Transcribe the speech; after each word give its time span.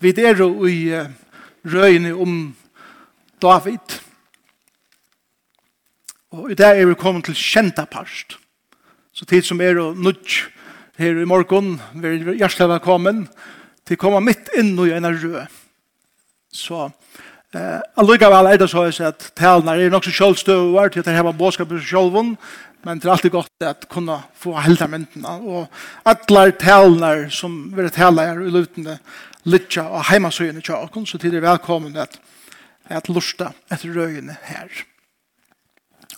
Vi 0.00 0.14
er 0.16 0.38
jo 0.38 0.64
i 0.64 0.88
røyene 1.68 2.14
om 2.16 2.54
David. 3.42 3.98
Og 6.32 6.50
i 6.50 6.56
dag 6.56 6.80
er 6.80 6.88
vi 6.88 6.96
kommet 6.96 7.26
til 7.28 7.36
kjenta 7.36 7.84
parst. 7.84 8.38
Så 9.12 9.28
tid 9.28 9.44
som 9.44 9.60
er 9.60 9.76
og 9.82 10.00
nudj 10.00 10.46
her 10.96 11.20
i 11.20 11.28
morgen, 11.28 11.74
vi 11.92 12.14
er 12.14 12.32
hjertelig 12.32 12.70
velkommen 12.78 13.26
til 13.84 13.98
å 13.98 14.00
komme 14.00 14.24
midt 14.24 14.48
inn 14.56 14.72
i 14.86 14.88
en 14.96 15.10
rød. 15.10 15.60
Så 16.48 16.86
eh, 17.52 17.84
allikevel 18.00 18.54
er 18.54 18.60
det 18.60 18.72
så 18.72 18.88
at 19.04 19.30
talene 19.36 19.76
er 19.76 19.92
nok 19.92 20.08
så 20.08 20.16
kjølstøver 20.16 20.94
til 20.94 21.04
at 21.04 21.12
jeg 21.12 21.20
har 21.20 21.36
bådskap 21.36 21.68
på 21.68 21.84
kjølven, 21.84 22.38
men 22.88 22.96
det 22.96 23.04
er 23.04 23.12
alltid 23.18 23.36
godt 23.36 23.68
at 23.68 23.88
kunne 23.92 24.16
få 24.40 24.56
helda 24.64 24.88
myndene. 24.88 25.36
Og 25.44 25.68
alle 26.08 26.52
talene 26.56 27.28
som 27.28 27.66
vil 27.76 27.92
tale 27.92 28.30
her 28.30 28.40
i 28.40 28.52
lutene, 28.54 28.96
lytja 29.44 29.86
og 29.88 30.04
heimasøyene 30.10 30.60
til 30.60 30.76
åkken, 30.76 31.06
så 31.06 31.18
til 31.18 31.34
er 31.34 31.44
velkommen 31.44 31.96
at, 31.96 32.18
at 32.90 33.08
lusta 33.08 33.52
etter 33.72 33.94
røyene 33.94 34.36
her. 34.44 34.68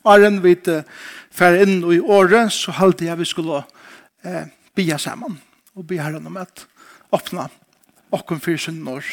Arren 0.04 0.40
vi 0.42 0.56
uh, 0.68 0.82
fer 1.30 1.60
inn 1.62 1.82
i 1.92 2.00
året, 2.00 2.52
så 2.52 2.74
halte 2.74 3.06
jeg 3.06 3.18
vi 3.20 3.28
skulle 3.28 3.62
uh, 3.62 4.44
bia 4.74 4.98
sammen 4.98 5.38
og 5.76 5.86
bia 5.86 6.08
herren 6.08 6.26
om 6.26 6.40
at 6.40 6.66
åpna 7.12 7.46
åkken 8.12 8.40
for 8.40 8.56
sin 8.56 8.82
år. 8.88 9.04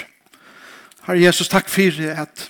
Herre 1.06 1.22
Jesus, 1.22 1.50
takk 1.50 1.70
for 1.70 2.02
at 2.12 2.50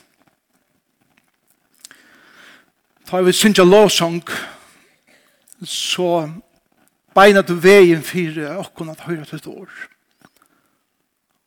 ta 3.10 3.22
vi 3.26 3.34
synsja 3.34 3.66
lovsang, 3.66 4.24
så 5.66 6.30
beina 7.16 7.42
du 7.42 7.56
veien 7.60 8.04
for 8.06 8.44
åkken 8.64 8.94
at 8.94 9.08
høyre 9.08 9.26
til 9.26 9.42
et 9.42 9.48
år. 9.52 9.70
Takk 9.70 9.99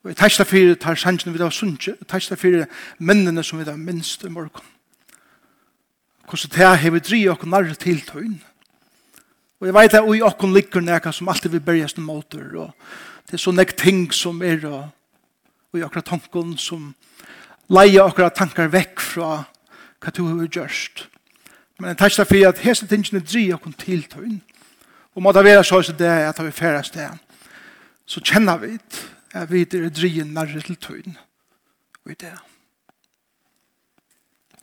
Og 0.03 0.11
jeg 0.11 0.17
tæsta 0.19 0.43
fyrir 0.43 0.75
tar 0.75 0.99
sannsyn 0.99 1.31
vi 1.31 1.39
da 1.39 1.47
sunnkje, 1.47 1.93
jeg 1.95 2.07
tæsta 2.11 2.35
fyrir 2.35 2.65
mennene 2.99 3.43
som 3.43 3.59
vi 3.59 3.63
da 3.63 3.77
minst 3.79 4.25
i 4.27 4.31
morgon. 4.31 4.65
Hvordan 6.27 6.51
det 6.51 6.79
har 6.79 6.91
vi 6.91 6.99
dri 6.99 7.21
okkur 7.31 7.47
narr 7.47 7.71
til 7.79 8.01
tøyn. 8.03 8.41
Og 9.61 9.67
jeg 9.67 9.75
veit 9.77 9.95
at 9.95 10.03
ui 10.03 10.19
okkur 10.19 10.51
ligger 10.51 10.83
nekka 10.83 11.11
som 11.11 11.29
alltid 11.31 11.55
vil 11.55 11.63
bergjast 11.63 11.97
en 11.97 12.03
måter, 12.03 12.43
og 12.51 12.73
det 13.29 13.37
er 13.37 13.43
så 13.45 13.51
nek 13.55 13.77
ting 13.79 14.11
som 14.13 14.41
er 14.43 14.65
og 14.67 14.91
ui 15.73 15.85
okkur 15.87 16.03
tankon 16.03 16.57
som 16.57 16.91
leia 17.71 18.03
okkur 18.03 18.27
tankar 18.35 18.67
vekk 18.75 18.99
fra 18.99 19.31
hva 20.03 20.11
du 20.11 20.25
har 20.27 20.51
gjørst. 20.51 21.07
Men 21.79 21.93
jeg 21.93 22.01
tæsta 22.03 22.27
fyrir 22.27 22.51
at 22.51 22.59
hese 22.59 22.87
tingene 22.91 23.23
dri 23.23 23.53
okkur 23.55 23.71
til 23.79 24.03
tøyn. 24.03 24.41
Og 25.15 25.23
må 25.23 25.31
det 25.31 25.47
være 25.47 25.63
så 25.63 25.79
at 25.79 25.95
det 25.95 26.11
er 26.11 26.27
at 26.27 26.45
vi 26.45 26.51
færast 26.51 26.93
det, 26.93 27.07
så 28.05 28.19
kjenner 28.19 28.57
vi 28.57 28.75
det 28.75 29.12
er 29.33 29.45
vi 29.45 29.61
er 29.61 29.89
drien 29.89 30.33
nærre 30.33 30.61
til 30.61 30.75
tøyden. 30.77 31.17
Og 32.05 32.11
i 32.11 32.13
det. 32.13 32.33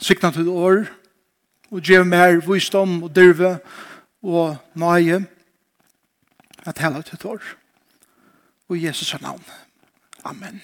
Sikna 0.01 0.31
til 0.31 0.49
år, 0.49 0.85
og 1.71 1.83
gjev 1.83 2.05
mer 2.05 2.41
visdom 2.47 3.03
og 3.03 3.17
dyrve 3.17 3.59
og 4.23 4.57
nøye, 4.75 5.27
at 6.67 6.79
hela 6.79 7.03
til 7.03 7.27
år. 7.27 7.43
Og 8.69 8.77
i 8.79 8.87
Jesus 8.87 9.21
navn. 9.21 9.45
Amen. 10.25 10.63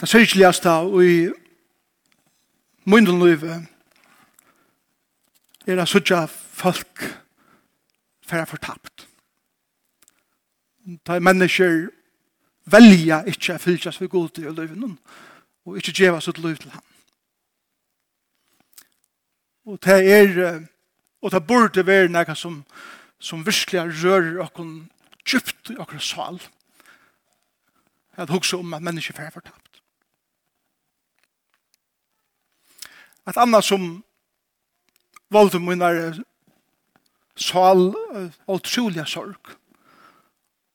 Det 0.00 0.08
sørgeligste 0.08 0.70
og 0.70 1.04
i 1.04 1.28
myndeløyve 2.84 3.66
er 5.66 5.82
at 5.82 5.88
sørge 5.88 6.28
folk 6.28 7.24
for 8.26 8.44
fortapt 8.44 8.93
ta 11.04 11.18
mennesker 11.20 11.88
velja 12.70 13.22
ikkje 13.28 13.56
å 13.56 13.62
fylgjast 13.62 14.00
for 14.00 14.12
god 14.12 14.34
til 14.36 14.52
løyven 14.52 14.98
og 15.64 15.78
ikkje 15.80 15.96
djeva 16.00 16.20
sitt 16.20 16.38
løyv 16.38 16.60
til 16.60 16.74
han. 16.74 16.84
Og 19.64 19.80
det 19.84 20.00
er 20.12 20.64
og 21.24 21.32
det 21.32 21.46
burde 21.46 21.86
være 21.86 22.10
noe 22.12 22.34
som, 22.36 22.58
som 23.18 23.46
virkelig 23.46 23.80
rører 24.02 24.42
okken 24.44 24.90
djupt 25.24 25.70
i 25.72 25.78
okker 25.80 26.02
sal 26.04 26.40
at 28.20 28.30
hugsa 28.30 28.60
om 28.60 28.74
at 28.76 28.84
mennesker 28.84 29.16
fer 29.16 29.32
fortapt. 29.32 29.80
Et 33.28 33.40
annet 33.40 33.64
som 33.64 34.04
valgte 35.32 35.58
min 35.58 35.82
er 35.82 36.20
sal 37.40 37.88
og 38.46 38.62
trolig 38.68 39.08
sorg 39.08 39.56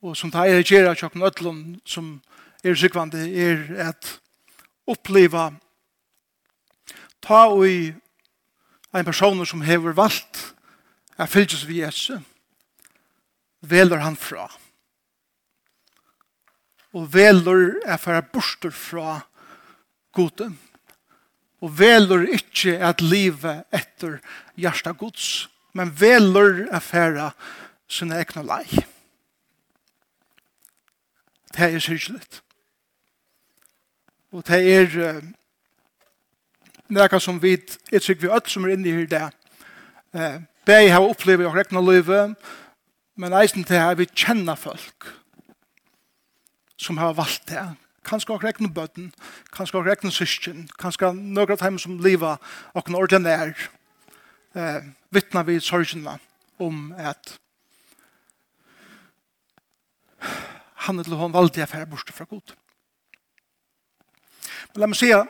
og 0.02 0.16
som 0.16 0.32
det 0.32 0.46
er 0.48 0.64
gjerra 0.64 0.96
tjokken 0.96 1.26
ötlun 1.28 1.64
som 1.88 2.20
er 2.64 2.78
sikvande 2.80 3.26
er 3.28 3.66
at 3.90 4.20
oppleva 4.90 5.50
ta 7.24 7.46
og 7.52 7.66
i 7.68 7.82
en 8.96 9.06
person 9.06 9.46
som 9.46 9.66
hever 9.66 9.96
valgt 9.98 10.42
er 11.20 11.28
fylgjus 11.30 11.68
vi 11.68 11.82
Jesu 11.84 12.16
veler 13.62 14.04
han 14.06 14.16
fra 14.20 14.48
og 16.96 17.12
veler 17.14 17.76
er 17.86 18.00
færa 18.02 18.24
borster 18.24 18.74
fra 18.74 19.20
gode 20.16 20.50
og 21.60 21.76
veler 21.76 22.24
ikkje 22.40 22.78
at 22.80 23.04
livet 23.04 23.68
etter 23.76 24.22
hjarta 24.56 24.96
gods 24.96 25.50
men 25.76 25.92
veler 25.94 26.66
er 26.72 26.82
færa 26.82 27.28
sinne 27.90 28.18
egna 28.22 28.42
lei 28.46 28.66
det 31.60 31.76
er 31.76 31.80
sykelig. 31.84 32.22
Og 34.32 34.46
det 34.48 34.60
er 34.74 35.16
uh, 35.18 35.24
noe 36.90 37.20
som 37.20 37.42
vi, 37.42 37.58
jeg 37.92 38.02
tror 38.02 38.20
vi 38.22 38.30
alle 38.30 38.52
som 38.54 38.66
er 38.66 38.76
inne 38.76 38.94
i 39.04 39.08
det, 39.10 39.26
uh, 40.16 40.38
beg 40.66 40.92
har 40.94 41.04
opplevd 41.04 41.48
og 41.50 41.58
rekna 41.58 41.82
livet, 41.82 42.36
men 43.20 43.36
eisen 43.42 43.66
til 43.68 43.82
her 43.82 43.98
vi 44.00 44.08
kjenner 44.14 44.56
folk 44.56 45.10
som 46.80 46.98
har 46.98 47.18
valgt 47.18 47.50
det. 47.50 47.66
Kanskje 48.06 48.34
også 48.34 48.48
rekna 48.48 48.70
bøten, 48.72 49.12
kanskje 49.52 49.78
også 49.78 49.90
rekna 49.90 50.12
syskjen, 50.14 50.70
kanskje 50.80 51.12
noen 51.14 51.52
av 51.52 51.60
dem 51.60 51.78
som 51.82 52.00
lever 52.00 52.40
og 52.74 52.86
kan 52.86 52.96
ordinær 52.96 53.52
eh, 54.56 54.88
vittner 55.12 55.44
vi 55.44 55.60
sorgene 55.60 56.16
om 56.60 56.94
at 56.98 57.36
han 60.86 61.00
eller 61.00 61.20
hon 61.20 61.34
valde 61.34 61.60
jeg 61.60 61.70
færre 61.70 61.90
bort 61.90 62.12
fra 62.14 62.26
god. 62.30 62.56
Men 64.74 64.82
la 64.82 64.88
meg 64.88 65.00
säga 65.00 65.26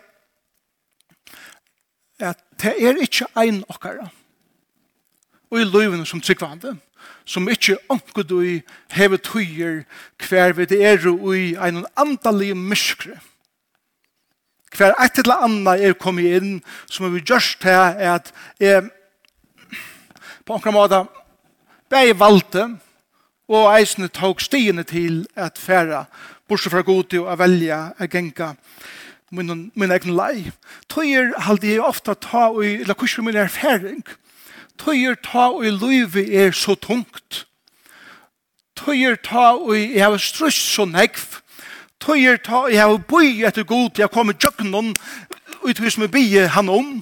at 2.20 2.40
det 2.60 2.76
er 2.84 3.00
ikke 3.00 3.30
ein 3.40 3.64
okkara 3.72 4.10
og 5.50 5.62
i 5.62 5.66
løyvene 5.66 6.06
som 6.06 6.22
tryggvande 6.22 6.76
som 7.30 7.48
ikke 7.50 7.78
omkud 7.90 8.32
i 8.44 8.60
heve 8.92 9.18
tøyer 9.18 9.84
hver 10.28 10.54
vi 10.58 10.66
det 10.68 10.82
er 10.84 11.08
og 11.10 11.32
i 11.38 11.56
ein 11.56 11.86
andalig 11.96 12.52
myskre 12.58 13.20
hver 14.76 14.94
et 15.02 15.24
eller 15.24 15.46
annet 15.48 15.86
er 15.88 15.96
kommet 15.98 16.28
inn 16.40 16.60
som 16.86 17.08
er 17.08 17.16
vi 17.16 17.24
gjørst 17.24 17.64
her 17.64 17.96
er 17.96 18.20
at 18.20 18.34
jeg 18.60 18.90
på 20.46 20.54
omkring 20.58 20.76
måte 20.76 21.06
bare 21.90 22.20
valgte 22.20 22.68
og 23.50 23.72
eisene 23.74 24.08
tok 24.14 24.44
stiene 24.46 24.86
til 24.86 25.24
at 25.36 25.58
færa, 25.58 26.06
bortsett 26.48 26.74
fra 26.74 26.86
god 26.86 27.10
til 27.10 27.26
å 27.26 27.36
velja, 27.40 27.80
å 27.98 28.08
genka 28.10 28.54
min, 29.34 29.70
min 29.76 29.94
egen 29.94 30.16
lei. 30.18 30.52
Tøyer 30.90 31.34
halde 31.46 31.70
jeg 31.70 31.82
ofta 31.84 32.14
ta 32.14 32.50
i, 32.62 32.80
eller 32.84 32.98
kurser 32.98 33.26
min 33.26 33.38
erfaring, 33.38 34.04
tøyer 34.78 35.18
ta 35.26 35.50
i 35.66 35.74
løyve 35.74 36.24
er 36.30 36.54
så 36.56 36.78
tungt, 36.78 37.44
tøyer 38.78 39.18
ta 39.26 39.52
i, 39.74 39.96
jeg 39.98 40.06
har 40.06 40.22
strøst 40.22 40.70
så 40.76 40.86
negv, 40.90 41.40
tøyer 42.00 42.38
ta 42.46 42.68
i, 42.68 42.78
jeg 42.78 42.86
har 42.86 43.06
bøy 43.10 43.46
etter 43.50 43.68
god 43.68 43.96
til 43.96 44.06
jeg 44.06 44.14
kommer 44.14 44.38
tjøkken 44.38 44.72
noen, 44.74 44.94
ut 45.66 45.82
hos 45.84 45.98
meg 46.00 46.14
bie 46.14 46.46
han 46.54 46.70
om, 46.72 47.00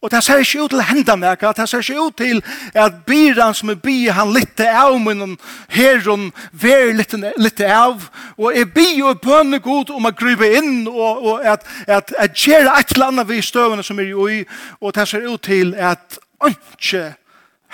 Og 0.00 0.10
det 0.10 0.22
ser 0.24 0.40
ikke 0.40 0.62
ut 0.62 0.70
til 0.72 0.82
henda 0.88 1.14
meg, 1.16 1.42
det 1.56 1.68
ser 1.68 1.82
ikke 1.84 2.00
ut 2.00 2.16
til 2.16 2.38
at 2.74 3.02
byran 3.06 3.54
som 3.54 3.68
er 3.68 3.76
by, 3.76 3.96
han 4.16 4.32
litt 4.32 4.60
av, 4.64 4.94
men 5.00 5.36
herren 5.68 6.30
ver 6.52 6.94
litt 6.96 7.12
litt 7.36 7.60
av, 7.60 8.06
og 8.38 8.56
er 8.56 8.64
by 8.64 8.86
og 9.04 9.20
bønne 9.20 9.60
god 9.60 9.92
om 9.92 10.08
å 10.08 10.14
gripe 10.16 10.48
inn, 10.56 10.88
og, 10.88 11.20
og 11.20 11.44
at, 11.44 11.68
at, 11.84 12.14
at 12.16 12.46
gjøre 12.46 12.78
et 12.80 12.96
eller 12.96 13.12
annet 13.12 13.28
vi 13.28 13.42
støvende 13.44 13.84
som 13.84 14.00
er 14.00 14.08
jo 14.08 14.24
i, 14.32 14.40
og 14.80 14.96
det 14.96 15.08
ser 15.08 15.28
ut 15.28 15.44
til 15.44 15.76
at 15.76 16.16
ikke 16.48 17.04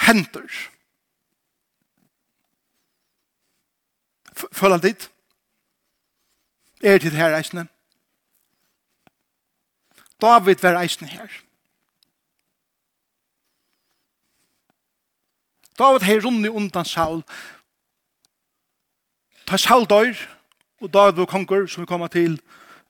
hender. 0.09 0.51
Følg 4.35 4.73
han 4.73 4.83
dit? 4.83 5.11
Er 6.83 6.99
det 6.99 7.15
her 7.15 7.39
eisene? 7.39 7.69
David 10.21 10.63
var 10.63 10.83
eisene 10.83 11.09
her. 11.09 11.46
David 15.79 16.07
hei 16.07 16.19
runni 16.19 16.49
undan 16.49 16.85
Saul. 16.85 17.23
Ta 19.47 19.59
Saul 19.61 19.87
døyr, 19.89 20.17
og 20.81 20.93
David 20.93 21.21
var 21.21 21.29
konger, 21.31 21.67
som 21.67 21.85
vi 21.85 21.87
kommer 21.87 22.09
til 22.13 22.39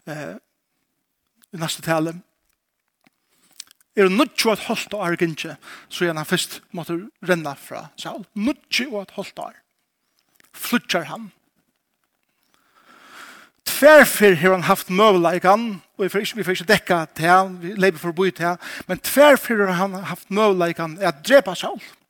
eh, 0.07 0.37
i 1.53 1.61
neste 1.61 1.83
tale. 1.83 2.15
Er 3.97 4.11
nutjo 4.13 4.53
at 4.53 4.67
holdt 4.69 4.95
og 4.95 5.07
arginje, 5.07 5.57
så 5.89 6.05
gjerne 6.05 6.23
han 6.23 6.29
først 6.29 6.61
måtte 6.77 6.99
renna 7.27 7.55
fra 7.59 7.89
Saul. 7.97 8.27
Nutjo 8.35 9.01
at 9.01 9.15
holdt 9.17 9.39
og 9.39 9.63
Flutjar 10.57 11.05
han. 11.11 11.31
Tverfer 13.67 14.35
har 14.41 14.55
han 14.55 14.63
haft 14.63 14.91
møvleikan, 14.91 15.83
og 15.97 16.05
vi 16.05 16.09
får 16.09 16.23
ikke, 16.25 16.37
vi 16.37 16.45
får 16.45 16.57
ikke 16.57 16.69
dekka 16.71 16.99
til 17.19 17.29
han, 17.29 17.57
vi 17.61 17.75
lever 17.77 17.99
for 18.01 18.15
å 18.15 18.17
bo 18.17 18.29
til 18.31 18.47
han, 18.47 18.61
men 18.89 19.03
tverfer 19.05 19.67
har 19.67 19.75
han 19.83 19.99
haft 20.07 20.31
møvleikan 20.31 20.97
er 21.01 21.11
at 21.11 21.25
drepa 21.27 21.55
Saul. 21.59 21.83
Saul 21.83 22.06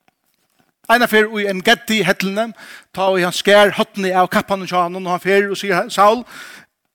Einar 0.88 1.10
fer 1.10 1.26
i 1.40 1.48
en 1.50 1.62
getti 1.66 2.02
hettelne, 2.06 2.52
ta 2.94 3.08
og 3.10 3.18
han 3.20 3.34
skær 3.34 3.74
høttene 3.78 4.12
av 4.14 4.28
kappan 4.30 4.62
og 4.62 4.70
sjanen, 4.70 5.06
og 5.06 5.16
han 5.16 5.22
fer 5.22 5.48
og 5.50 5.58
sier, 5.58 5.88
Saul, 5.90 6.22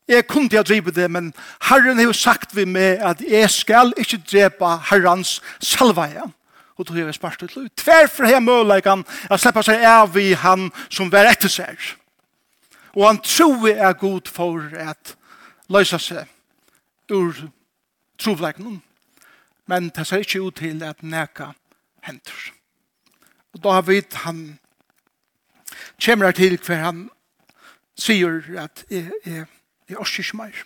jeg 0.08 0.28
kunne 0.28 0.50
ikke 0.52 0.64
drive 0.64 0.92
det, 0.92 1.12
men 1.12 1.34
Herren 1.70 1.98
har 1.98 2.10
jo 2.10 2.14
sagt 2.14 2.56
vi 2.56 2.66
med 2.66 3.00
at 3.04 3.22
jeg 3.22 3.50
skal 3.50 3.94
ikke 3.98 4.22
drepa 4.32 4.76
Herrens 4.90 5.42
salveie. 5.60 6.24
Og 6.78 6.88
tog 6.88 6.98
jeg 6.98 7.14
spart 7.14 7.44
ut. 7.44 7.72
Tver 7.78 8.08
for 8.08 8.26
her 8.26 8.40
møleikan, 8.40 9.04
jeg 9.30 9.40
slipper 9.40 9.66
seg 9.68 9.84
av 9.86 10.16
i 10.18 10.32
han 10.34 10.72
som 10.90 11.12
var 11.14 11.30
etter 11.30 11.52
seg. 11.52 11.78
Og 12.96 13.06
han 13.08 13.20
tror 13.24 13.68
jeg 13.68 13.78
er 13.78 14.00
god 14.00 14.32
for 14.32 14.66
at 14.80 15.16
løsa 15.70 16.00
seg 16.02 17.12
ur 17.12 17.36
trovleiknen. 18.20 18.82
Men 19.68 19.92
det 19.96 20.08
ser 20.08 20.26
ikke 20.26 20.42
ut 20.42 20.58
til 20.60 20.82
at 20.84 21.04
neka 21.04 21.54
henter. 22.04 22.52
Og 23.54 23.64
da 23.64 23.70
har 23.78 23.82
vi 23.82 24.02
han 24.26 24.60
kommer 26.06 26.32
til 26.32 26.58
hver 26.58 26.84
han 26.84 27.10
sier 28.00 28.42
at 28.60 28.86
jeg, 28.90 29.12
jeg, 29.26 29.46
jeg 29.90 29.98
orsker 29.98 30.24
ikke 30.24 30.38
mer. 30.38 30.64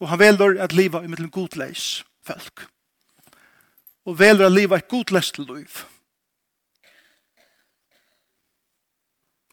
Og 0.00 0.08
han 0.08 0.18
velger 0.18 0.62
at 0.62 0.72
livet 0.72 1.04
er 1.04 1.08
mellom 1.08 1.30
godleis 1.30 2.04
folk. 2.26 2.66
Og 4.04 4.18
velger 4.18 4.46
at 4.46 4.52
livet 4.52 4.76
er 4.76 4.88
godleis 4.88 5.30
til 5.32 5.46
liv. 5.48 5.84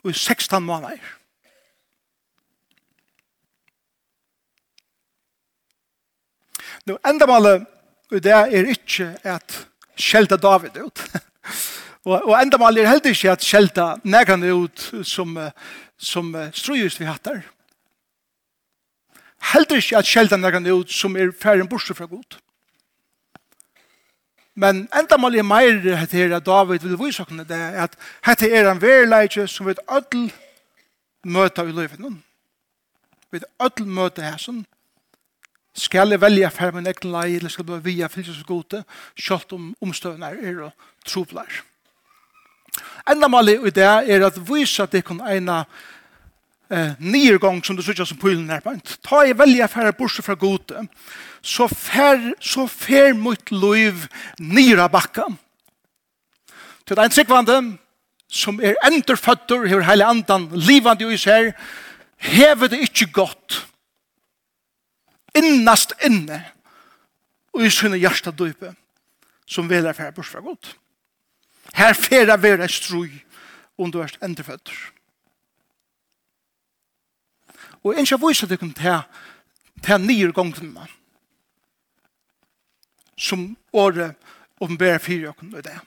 Og 0.03 0.09
i 0.09 0.13
16 0.13 0.63
måneder. 0.63 0.97
Nå, 6.85 6.97
enda 7.05 7.27
malet 7.29 7.67
i 8.11 8.19
det 8.19 8.31
er 8.33 8.71
ikke 8.73 9.13
at 9.23 9.67
skjelta 9.99 10.37
David 10.37 10.77
ut. 10.77 11.03
og, 12.07 12.15
og 12.17 12.35
enda 12.37 12.59
mal 12.61 12.77
er 12.77 12.89
heldig 12.89 13.15
ikke 13.15 13.33
at 13.33 13.45
skjelta 13.45 13.87
negan 14.03 14.43
ut 14.43 14.85
som, 15.07 15.37
som 15.97 16.31
strøyest 16.53 17.01
vi 17.01 17.09
hattar. 17.09 17.43
Heldig 19.51 19.81
ikke 19.81 19.99
at 19.99 20.07
skjelta 20.07 20.37
negan 20.37 20.69
ut 20.69 20.91
som 20.93 21.17
er 21.17 21.33
færre 21.33 21.67
borse 21.67 21.95
fra 21.97 22.05
god. 22.05 22.39
Men 24.61 24.83
enda 24.97 25.17
mal 25.17 25.35
er 25.35 25.47
meir 25.47 25.79
her 25.95 26.35
at 26.35 26.45
David 26.45 26.83
vil 26.83 26.99
vise 26.99 27.23
oss 27.23 27.31
det 27.47 27.55
er 27.55 27.77
at 27.85 27.95
dette 28.25 28.49
er 28.51 28.67
en 28.69 28.81
verleidje 28.81 29.47
som 29.47 29.67
vi 29.67 29.75
ødel 29.87 30.31
møta 31.23 31.63
i 31.63 31.71
løyven. 31.71 32.21
Vi 33.31 33.39
ødel 33.63 33.87
møter 33.87 34.27
her 34.27 34.37
sånn 34.37 34.65
Skal 35.77 36.11
jeg 36.11 36.21
velge 36.21 36.49
for 36.51 36.75
min 36.75 36.87
egen 36.87 37.11
lei, 37.13 37.35
eller 37.37 37.49
skal 37.49 37.63
jeg 37.63 37.71
bare 37.71 37.85
via 37.85 38.09
fylses 38.11 38.43
gode, 38.43 38.83
kjølt 39.15 39.53
om 39.55 39.69
omstøvende 39.81 40.33
er 40.35 40.65
og 40.67 40.87
troblar. 41.07 41.61
Enda 43.09 43.27
mali 43.31 43.55
i 43.55 43.71
det 43.73 43.87
er 43.87 44.25
at 44.27 44.37
vise 44.47 44.83
at 44.83 44.91
det 44.91 45.03
kan 45.07 45.21
eina 45.23 45.63
eh, 46.71 46.93
nirgång 46.99 47.61
som 47.65 47.75
du 47.75 47.83
sier 47.83 48.05
som 48.05 48.19
pylen 48.19 48.49
er 48.51 48.63
på. 48.63 48.73
Ta 49.03 49.23
i 49.25 49.35
velja 49.37 49.67
færre 49.71 49.95
borse 49.95 50.23
fra 50.25 50.35
gode, 50.39 50.85
så 51.41 51.67
fer, 51.71 52.33
så 52.39 52.67
fer 52.67 53.15
mot 53.17 53.51
loiv 53.51 54.05
nira 54.39 54.87
bakka. 54.91 55.27
Til 56.85 56.95
det 56.95 57.01
er 57.01 57.09
en 57.09 57.15
sikvande 57.15 57.57
som 58.31 58.59
er 58.63 58.77
enderføtter, 58.87 59.67
hever 59.67 59.87
hele 59.87 60.07
andan, 60.07 60.47
livande 60.55 61.09
i 61.11 61.19
seg, 61.19 61.51
hever 62.21 62.71
det 62.71 62.83
ikke 62.87 63.11
godt, 63.11 63.65
innast 65.37 65.93
inne 66.05 66.43
og 67.53 67.65
i 67.65 67.69
sinne 67.71 67.99
hjärsta 67.99 68.31
dype 68.31 68.73
som 69.47 69.69
vil 69.69 69.85
er 69.85 69.93
færre 69.93 70.15
bursfra 70.15 70.39
godt. 70.39 70.77
Her 71.73 71.93
færa 71.93 72.37
vera 72.39 72.67
strui 72.67 73.11
om 73.77 73.91
du 73.91 73.99
er 73.99 74.11
endreføtter. 74.23 74.75
Og 77.83 77.97
en 77.97 78.05
skal 78.05 78.21
vise 78.21 78.47
deg 78.47 78.59
til 78.59 79.03
til 79.81 80.33
gongene 80.33 80.87
som 83.17 83.57
året 83.73 84.15
åpenbærer 84.61 84.97
fire 84.97 85.29
og 85.29 85.35
kunne 85.35 85.61
det. 85.61 85.79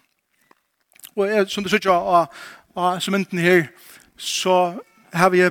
Og 1.17 1.29
jeg, 1.29 1.50
som 1.50 1.64
du 1.64 1.70
sier 1.70 1.90
av, 1.90 2.26
av 2.76 3.00
som 3.00 3.14
mynden 3.14 3.38
her, 3.38 3.69
så 4.17 4.75
har 5.12 5.31
vi 5.31 5.43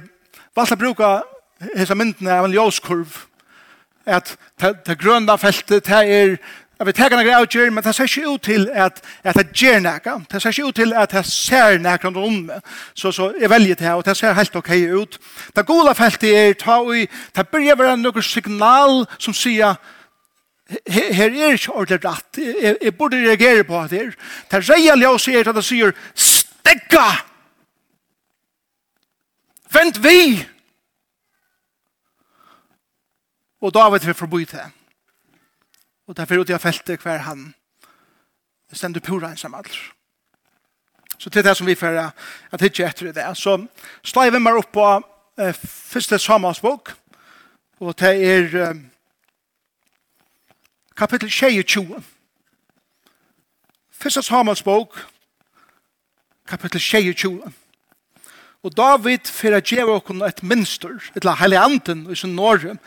valgt 0.56 0.76
å 0.76 0.80
bruke 0.80 1.10
hese 1.76 1.96
myndene 1.96 2.36
av 2.36 2.48
en 2.48 2.56
ljøskurv 2.56 3.16
at 4.06 4.36
det 4.86 5.00
grønne 5.00 5.38
feltet, 5.38 5.86
det 5.86 5.94
er 5.94 6.38
Jeg 6.80 6.86
vil 6.86 6.94
tega 6.94 7.16
nekra 7.16 7.38
avgjør, 7.40 7.70
men 7.70 7.84
det 7.84 7.92
ser 7.96 8.04
ikke 8.10 8.30
ut 8.30 8.42
til 8.44 8.66
at, 8.74 8.98
at 9.24 9.36
det 9.38 9.54
gjør 9.56 9.80
noe. 9.80 10.16
Det 10.32 10.42
ser 10.42 10.50
ikke 10.50 10.66
ut 10.68 10.76
til 10.76 10.94
at 10.94 11.12
det 11.12 11.22
ser 11.26 11.78
noe 11.80 12.00
under 12.08 12.22
om 12.22 12.52
Så, 12.96 13.12
så 13.12 13.32
jeg 13.40 13.50
velger 13.50 13.76
det 13.76 13.94
og 13.94 14.06
det 14.06 14.18
ser 14.18 14.34
helt 14.34 14.56
ok 14.56 14.72
ut. 14.92 15.20
Det 15.56 15.66
gode 15.66 15.96
feltet 15.96 16.36
er 16.36 16.54
ta 16.54 16.82
ui, 16.82 17.08
det 17.36 17.48
bør 17.48 17.76
være 17.76 17.98
noen 17.98 18.24
signal 18.24 19.06
som 19.20 19.34
sier 19.34 19.78
her 20.88 21.30
er 21.30 21.54
ikke 21.54 21.72
ordentlig 21.72 22.06
rett. 22.06 22.38
Jeg, 22.38 22.78
jeg 22.82 22.96
burde 22.98 23.18
reagere 23.18 23.64
på 23.64 23.84
det 23.90 24.00
her. 24.00 24.12
Det 24.52 24.70
reelle 24.70 25.06
jeg 25.06 25.20
sier 25.20 25.50
at 25.50 25.56
det 25.56 25.66
sier 25.66 25.94
stegga! 26.16 27.08
Vent 29.74 30.04
vi! 30.04 30.53
Og 33.64 33.72
da 33.72 33.88
vet 33.90 34.08
vi 34.08 34.14
forbi 34.14 34.44
det. 34.46 34.64
Og 36.08 36.18
derfor 36.18 36.44
ut 36.44 36.50
i 36.50 36.58
feltet 36.60 37.02
hver 37.02 37.24
han 37.24 37.54
stender 38.74 39.00
pura 39.00 39.30
ensam 39.32 39.54
alt. 39.56 39.76
Så 41.18 41.30
til 41.30 41.44
det 41.44 41.58
som 41.58 41.68
vi 41.68 41.76
får 41.76 42.00
at 42.52 42.62
hitje 42.62 42.88
etter 42.88 43.12
det. 43.12 43.38
Så 43.38 43.56
slår 44.04 44.34
vi 44.34 44.40
meg 44.40 44.60
opp 44.60 44.72
på 44.74 44.88
eh, 45.40 45.54
første 45.56 46.20
samansbok. 46.20 46.92
Og 47.80 47.96
det 48.00 48.12
er 48.28 48.58
eh, 48.64 48.82
kapittel 50.98 51.30
22. 51.32 52.04
Første 53.92 54.22
samansbok 54.22 55.00
kapittel 56.48 56.82
22. 56.82 57.54
Og 58.64 58.72
David 58.72 59.28
fyrir 59.28 59.58
að 59.60 59.66
djeva 59.68 59.96
okkur 59.98 60.22
et 60.24 60.38
minnstur, 60.48 61.10
etla 61.18 61.34
heilig 61.36 61.58
anden 61.60 62.06
i 62.08 62.16
sin 62.16 62.36
norge. 62.38 62.78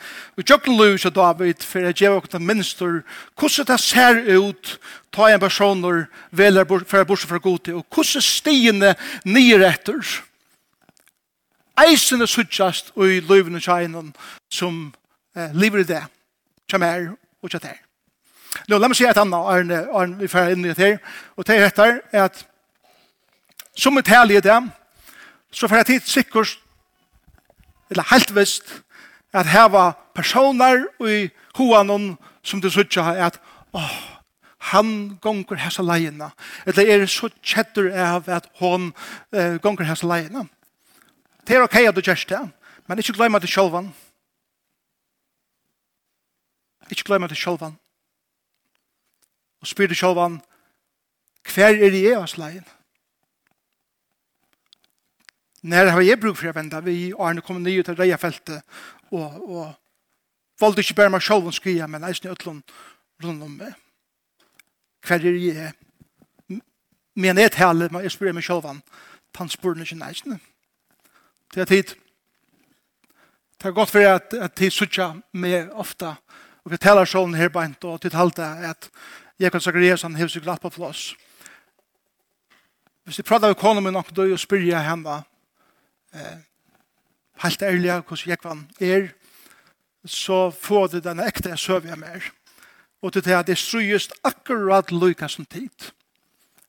Og 0.40 0.44
Jöklen 0.48 0.78
lus 0.78 1.04
og 1.04 1.12
David 1.18 1.60
fyrir 1.60 1.90
að 1.90 1.98
djeva 2.00 2.20
okkur 2.20 2.38
et 2.38 2.46
minnstur, 2.48 3.02
hvordan 3.36 3.68
det 3.68 3.76
ser 3.84 4.22
ut, 4.38 4.70
ta 5.12 5.28
en 5.28 5.42
personer, 5.42 6.06
velar 6.32 6.64
fyrir 6.64 7.04
að 7.04 7.10
borsa 7.10 7.28
fra 7.28 7.42
gode, 7.44 7.74
og 7.76 7.84
hvordan 7.92 8.24
stiene 8.24 8.94
nyer 9.28 9.66
etter, 9.68 10.00
eisen 11.84 12.24
er 12.24 12.30
suttjast 12.30 12.94
og 12.96 13.12
i 13.12 13.20
løyvene 13.20 13.60
tjeinon 13.60 14.14
som 14.48 14.94
eh, 15.36 15.52
lever 15.52 15.84
i 15.84 15.90
det, 15.90 16.02
som 16.70 16.82
er 16.82 17.10
og 17.44 17.52
kjem 17.52 17.68
er. 17.68 17.82
Nå, 18.66 18.78
la 18.80 18.88
meg 18.88 18.96
si 18.96 19.04
et 19.04 19.18
annet, 19.20 19.36
Arne, 19.52 19.82
Arne, 19.92 20.16
vi 20.22 20.28
fyrir 20.32 20.56
inn 20.56 20.64
i 20.64 20.72
det 20.72 20.80
her, 20.80 20.98
og 21.36 21.44
det 21.44 21.60
er 21.60 22.00
er 22.12 22.22
at 22.24 22.46
som 23.76 23.98
et 23.98 24.08
herlig 24.08 24.40
i 24.40 24.40
det, 24.40 24.56
så 25.56 25.68
får 25.68 25.76
jeg 25.76 25.86
tid 25.86 26.00
sikkert, 26.00 26.58
eller 27.90 28.04
helt 28.10 28.34
visst, 28.36 28.82
at 29.32 29.46
her 29.46 29.68
var 29.72 29.96
personer 30.14 30.84
i 31.00 31.30
hoanen 31.56 32.16
som 32.44 32.60
du 32.60 32.68
sier 32.70 33.08
at 33.24 33.40
åh, 33.72 33.96
han 34.72 35.16
gonger 35.22 35.56
hessa 35.60 35.82
leina. 35.82 36.30
Eller 36.66 36.90
er 36.90 36.98
det 37.04 37.10
så 37.10 37.30
kjetter 37.42 37.88
av 37.92 38.28
at 38.28 38.50
hon 38.60 38.90
uh, 39.32 39.56
gonger 39.62 39.88
hessa 39.88 40.06
leina. 40.06 40.44
Det 41.46 41.56
er 41.56 41.64
ok 41.64 41.78
at 41.86 41.96
du 41.96 42.02
gjerst 42.02 42.28
det, 42.28 42.42
men 42.86 42.98
ikke 42.98 43.16
glem 43.16 43.40
det 43.40 43.48
du. 43.48 43.90
Ikke 46.90 47.04
glem 47.04 47.28
det 47.28 47.38
du. 47.38 47.70
Og 49.60 49.66
spyr 49.66 49.88
det 49.88 49.96
sjolvan, 49.96 50.40
hver 51.54 51.72
er 51.72 51.90
det 51.90 52.02
jeg 52.02 52.18
av 52.18 52.34
leina? 52.36 52.75
När 55.66 55.86
har 55.86 56.00
jag 56.00 56.20
bruk 56.20 56.36
för 56.36 56.48
att 56.48 56.56
vända 56.56 56.80
vi 56.80 57.12
och 57.12 57.26
han 57.26 57.40
kommer 57.40 57.60
ner 57.60 57.82
till 57.82 57.94
det 57.94 58.16
fältet 58.16 58.64
och 59.08 59.56
och 59.56 59.68
valde 60.60 60.80
inte 60.80 60.94
bara 60.94 61.08
mig 61.08 61.20
själv 61.20 61.46
och 61.46 61.54
skria 61.54 61.86
men 61.86 62.02
jag 62.02 62.16
snöt 62.16 62.44
lån 62.44 62.62
runt 63.22 63.42
om 63.42 63.56
mig. 63.56 63.72
Kvar 65.02 65.16
är 65.16 65.54
det 65.54 65.72
men 67.14 67.38
ett 67.38 67.54
härligt 67.54 67.92
jag 67.92 68.12
spyr 68.12 68.32
mig 68.32 68.42
själv 68.42 68.64
han 68.64 68.82
han 69.36 69.48
spyr 69.48 69.74
mig 69.74 69.86
inte 69.92 70.06
nice. 70.06 70.38
Det 71.54 71.60
är 71.60 71.64
tid. 71.64 71.94
Det 73.62 73.68
er 73.68 73.72
godt 73.72 73.90
for 73.90 73.98
at, 73.98 74.34
at 74.34 74.58
det 74.58 74.72
sucha 74.72 75.14
med 75.32 75.70
ofta 75.72 76.16
og 76.64 76.70
vi 76.70 76.76
talar 76.76 77.04
sån 77.04 77.34
här 77.34 77.48
bant 77.48 77.84
och 77.84 78.00
till 78.00 78.12
halta 78.12 78.46
att 78.46 78.90
Jakob 79.38 79.62
Sakariasson 79.62 80.14
hevur 80.14 80.28
seg 80.28 80.42
glatt 80.42 80.60
på 80.60 80.70
plass. 80.70 81.14
Hvis 83.04 83.18
jeg 83.18 83.24
prater 83.24 83.48
med 83.48 83.56
konen 83.56 83.82
min 83.84 83.92
nok, 83.92 84.16
da 84.16 84.22
og 84.22 84.38
spyrir 84.38 84.66
jeg 84.66 84.84
henne, 84.84 85.24
eh, 86.14 86.38
helt 87.42 87.62
ærlig 87.62 87.90
hvordan 87.90 88.28
jeg 88.28 88.38
kan 88.38 88.68
er, 88.80 89.08
så 90.04 90.50
får 90.50 90.86
du 90.86 90.98
denne 90.98 91.26
ekte 91.26 91.56
søve 91.56 91.88
jeg 91.88 91.98
mer. 91.98 92.30
Og 93.02 93.12
til 93.12 93.24
det 93.24 93.34
at 93.34 93.46
det 93.46 93.58
strøyest 93.58 94.12
akkurat 94.24 94.92
lykka 94.92 95.28
som 95.28 95.44
tid. 95.44 95.92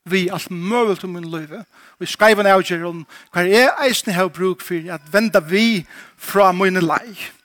Vi 0.06 0.28
alt 0.34 0.52
møvelt 0.52 1.04
om 1.04 1.10
min 1.10 1.32
løyve. 1.32 1.66
Vi 2.00 2.06
jeg 2.06 2.08
skrev 2.08 2.40
en 2.40 2.46
avgjør 2.46 2.86
om 2.88 3.06
hva 3.34 3.44
er 3.44 3.74
eisen 3.86 4.14
har 4.14 4.28
bruk 4.28 4.62
for 4.62 4.94
at 4.94 5.14
venda 5.14 5.40
vi 5.40 5.86
fra 6.18 6.52
min 6.52 6.80
leie 6.80 7.37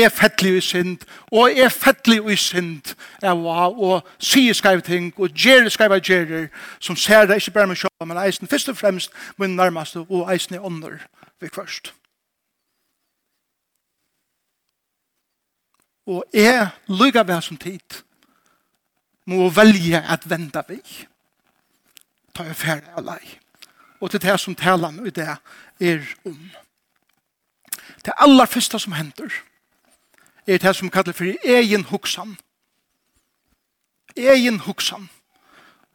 er 0.00 0.08
fettelig 0.08 0.56
i 0.56 0.60
synd, 0.60 0.98
og 1.32 1.58
er 1.58 1.68
fettelig 1.68 2.20
i 2.32 2.36
synd, 2.36 2.94
og 3.22 4.08
sier 4.18 4.54
skrev 4.54 4.82
ting, 4.82 5.12
og 5.16 5.30
gjer 5.34 5.68
skrev 5.68 5.98
gjerer, 6.00 6.48
som 6.80 6.96
ser 6.96 7.26
det 7.26 7.40
ikke 7.40 7.50
bare 7.50 7.66
med 7.66 7.76
sjål, 7.76 8.06
men 8.06 8.20
eisen 8.24 8.48
først 8.48 8.68
og 8.68 8.76
fremst, 8.76 9.12
min 9.36 9.56
nærmeste, 9.56 10.04
og 10.08 10.32
eisen 10.32 10.54
i 10.54 10.58
ånder, 10.58 10.98
vi 11.40 11.48
først. 11.54 11.94
Og 16.06 16.24
er 16.34 16.72
lykker 16.88 17.22
vi 17.22 17.42
som 17.42 17.56
tid, 17.56 18.02
må 19.26 19.48
velge 19.50 20.02
at 20.02 20.26
vende 20.30 20.64
vi, 20.68 20.80
ta 22.34 22.48
jeg 22.48 22.56
ferdig 22.56 22.90
av 22.96 23.04
lei. 23.06 23.22
Og 24.02 24.10
til 24.10 24.22
det 24.22 24.34
som 24.40 24.54
taler 24.58 25.06
i 25.06 25.10
det 25.14 25.28
er 25.80 26.06
om. 26.26 26.38
Det 28.02 28.14
aller 28.18 28.46
første 28.46 28.78
som 28.82 28.92
hender, 28.92 29.30
er 30.46 30.58
det 30.58 30.76
som 30.76 30.90
kallar 30.90 31.12
for 31.12 31.24
egen 31.44 31.84
hoksan. 31.84 32.36
Egen 34.16 34.58
hoksan. 34.58 35.10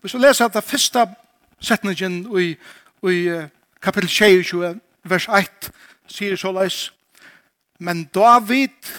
Hvis 0.01 0.13
vi 0.13 0.19
leser 0.19 0.47
det 0.47 0.63
første 0.63 1.07
setningen 1.59 2.39
i, 2.39 2.55
i 3.09 3.47
kapittel 3.81 4.09
22, 4.09 4.79
vers 5.03 5.27
1, 5.27 5.71
sier 6.07 6.35
så 6.35 6.51
leis, 6.51 6.93
men 7.79 8.05
David 8.15 8.93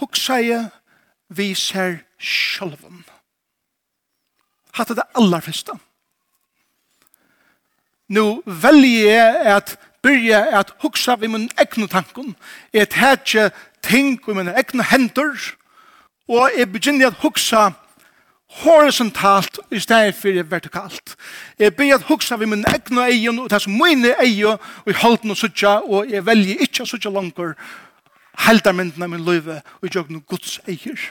hoksaie 0.00 0.70
vi 1.28 1.54
ser 1.54 2.02
sjølven. 2.18 3.04
Hatt 4.72 4.88
det 4.88 5.04
aller 5.14 5.40
første. 5.40 5.72
Nu 8.08 8.42
velger 8.46 9.12
jeg 9.12 9.56
at 9.56 9.78
byrja 10.02 10.58
at 10.58 10.72
hoksa 10.82 11.14
vi 11.20 11.26
mun 11.26 11.50
egnu 11.60 11.86
tankun, 11.86 12.34
et 12.72 12.92
hætje 12.92 13.50
ting 13.82 14.20
i 14.28 14.34
mine 14.34 14.54
egne 14.56 14.84
hender, 14.90 15.36
og 16.28 16.50
jeg 16.58 16.72
begynner 16.72 17.06
at 17.06 17.20
huksa 17.22 17.70
horisontalt 18.62 19.58
i 19.70 19.78
stedet 19.80 20.14
for 20.14 20.42
vertikalt. 20.50 21.16
Jeg 21.58 21.76
begynner 21.76 21.94
at 22.00 22.08
huksa 22.10 22.36
ved 22.36 22.46
mine 22.46 22.68
egne 22.68 23.06
egen, 23.08 23.38
og 23.38 23.50
det 23.50 23.62
som 23.62 23.72
mine 23.72 24.14
egen, 24.20 24.46
og 24.46 24.86
jeg 24.86 25.00
holder 25.02 25.26
noe 25.26 25.36
suttja, 25.36 25.78
og 25.80 26.10
jeg 26.10 26.26
velger 26.26 26.62
ikke 26.66 26.86
suttja 26.86 27.10
langer, 27.10 27.56
helder 28.46 28.72
myndene 28.72 29.08
min 29.08 29.24
løyve, 29.24 29.60
og 29.80 29.88
jeg 29.88 29.96
gjør 29.96 30.12
noe 30.12 30.28
gods 30.28 30.60
eier. 30.68 31.10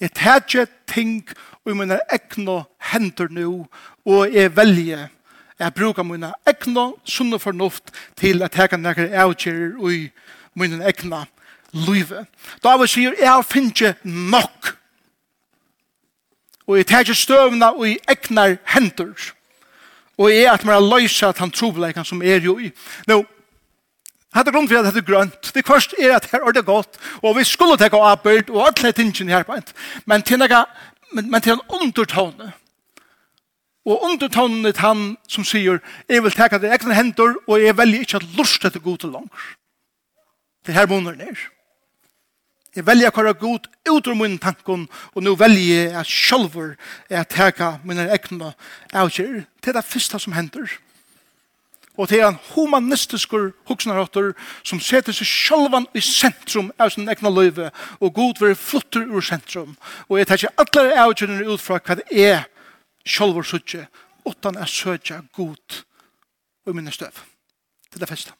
Jeg 0.00 0.10
tætje 0.10 0.66
ting 0.90 1.22
i 1.66 1.72
mine 1.72 2.00
egne 2.12 2.62
hender 2.92 3.28
nå, 3.30 3.66
og 4.04 4.34
jeg 4.34 4.56
velger 4.56 5.08
jeg 5.58 5.74
bruker 5.74 6.02
mine 6.02 6.32
egne 6.46 6.84
sunne 7.06 7.38
fornuft 7.38 7.92
til 8.18 8.42
at 8.42 8.56
jeg 8.58 8.70
kan 8.70 8.82
nekker 8.82 9.12
avgjører 9.22 9.76
og 9.78 9.92
min 10.54 10.82
egna 10.82 11.24
livet. 11.72 12.26
David 12.64 12.90
sier, 12.90 13.14
jeg 13.18 13.44
finner 13.48 13.74
finnet 13.74 14.04
nok. 14.04 14.74
Og 16.66 16.78
jeg 16.78 16.86
tar 16.88 17.04
ikke 17.04 17.14
støvna 17.18 17.72
og 17.74 17.86
jeg 17.88 18.00
egnar 18.08 18.56
hender. 18.72 19.30
Og 20.18 20.30
jeg 20.30 20.44
er 20.44 20.52
at 20.52 20.64
man 20.64 20.74
har 20.74 20.86
løysa 20.86 21.28
at 21.28 21.38
han 21.42 21.50
trobeleikene 21.50 22.06
som 22.06 22.22
er 22.22 22.40
jo 22.40 22.58
i. 22.58 22.70
Nå, 23.10 23.24
Hatta 24.34 24.50
grunn 24.50 24.66
for 24.66 24.80
at 24.80 24.90
det 24.90 25.04
er 25.04 25.06
grønt. 25.06 25.50
Det 25.54 25.62
kvørst 25.62 25.94
er 26.02 26.16
at 26.16 26.26
her 26.32 26.42
er 26.42 26.54
det 26.56 26.64
godt, 26.66 26.96
og 27.22 27.36
vi 27.36 27.44
skulle 27.46 27.78
teka 27.78 28.00
arbeid, 28.02 28.50
og 28.50 28.66
alle 28.66 28.90
tingene 28.92 29.30
her 29.30 29.46
på 29.46 29.54
Men 30.06 30.22
til 30.22 30.38
men, 31.12 31.30
men 31.30 31.40
til 31.40 31.52
en 31.52 31.60
undertone. 31.68 32.52
Og 33.86 34.02
undertonen 34.02 34.66
er 34.66 34.80
han 34.80 35.16
som 35.28 35.44
sier, 35.44 35.78
jeg 36.08 36.22
vil 36.24 36.32
teka 36.32 36.58
det 36.58 36.72
egne 36.72 36.94
hendur, 36.94 37.36
og 37.46 37.62
jeg 37.62 37.76
velger 37.76 38.00
ikke 38.00 38.16
at 38.16 38.26
lust 38.36 38.64
etter 38.64 38.80
god 38.80 38.98
til 38.98 39.10
langer. 39.10 39.44
Det 40.66 40.74
her 40.74 40.86
måneder 40.86 41.16
ned. 41.16 41.36
Jeg 42.74 42.86
velger 42.86 43.12
hva 43.14 43.32
god 43.38 43.68
ut 43.86 44.08
av 44.10 44.16
min 44.18 44.38
tanken, 44.42 44.88
og 45.14 45.22
nå 45.22 45.36
velger 45.38 45.62
jeg 45.62 45.92
at 45.94 46.10
selv 46.10 46.56
jeg 47.10 47.28
teka 47.30 47.76
mine 47.84 48.08
egne 48.10 48.50
avgjør. 48.92 49.44
Det 49.62 49.70
er 49.70 49.78
det 49.78 49.84
første 49.86 50.18
som 50.18 50.34
hender. 50.34 50.72
Og 51.94 52.10
det 52.10 52.18
er 52.20 52.26
en 52.26 52.40
humanistisk 52.54 53.36
hoksnarotter 53.68 54.32
som 54.66 54.80
setter 54.82 55.14
seg 55.14 55.28
sjølvan 55.30 55.86
i 55.94 56.02
sentrum 56.02 56.72
av 56.74 56.90
sin 56.90 57.06
egne 57.08 57.30
løyve, 57.30 57.70
og 58.00 58.14
god 58.14 58.42
vil 58.42 58.56
flutter 58.58 59.06
ur 59.06 59.22
sentrum. 59.22 59.76
Og 60.08 60.18
jeg 60.18 60.26
tar 60.26 60.42
ikke 60.42 60.56
alle 60.58 61.02
avgjørene 61.04 61.46
ut 61.46 61.62
fra 61.62 61.78
hva 61.78 62.00
det 62.00 62.08
er 62.10 62.48
sjølver 63.06 63.46
søtje, 63.46 63.86
utan 64.26 64.58
jeg 64.58 64.74
søtje 64.74 65.20
god 65.36 65.82
og 66.66 66.74
minne 66.74 66.90
støv. 66.90 67.22
Det 67.86 68.00
er 68.00 68.08
det 68.08 68.10
første 68.10 68.34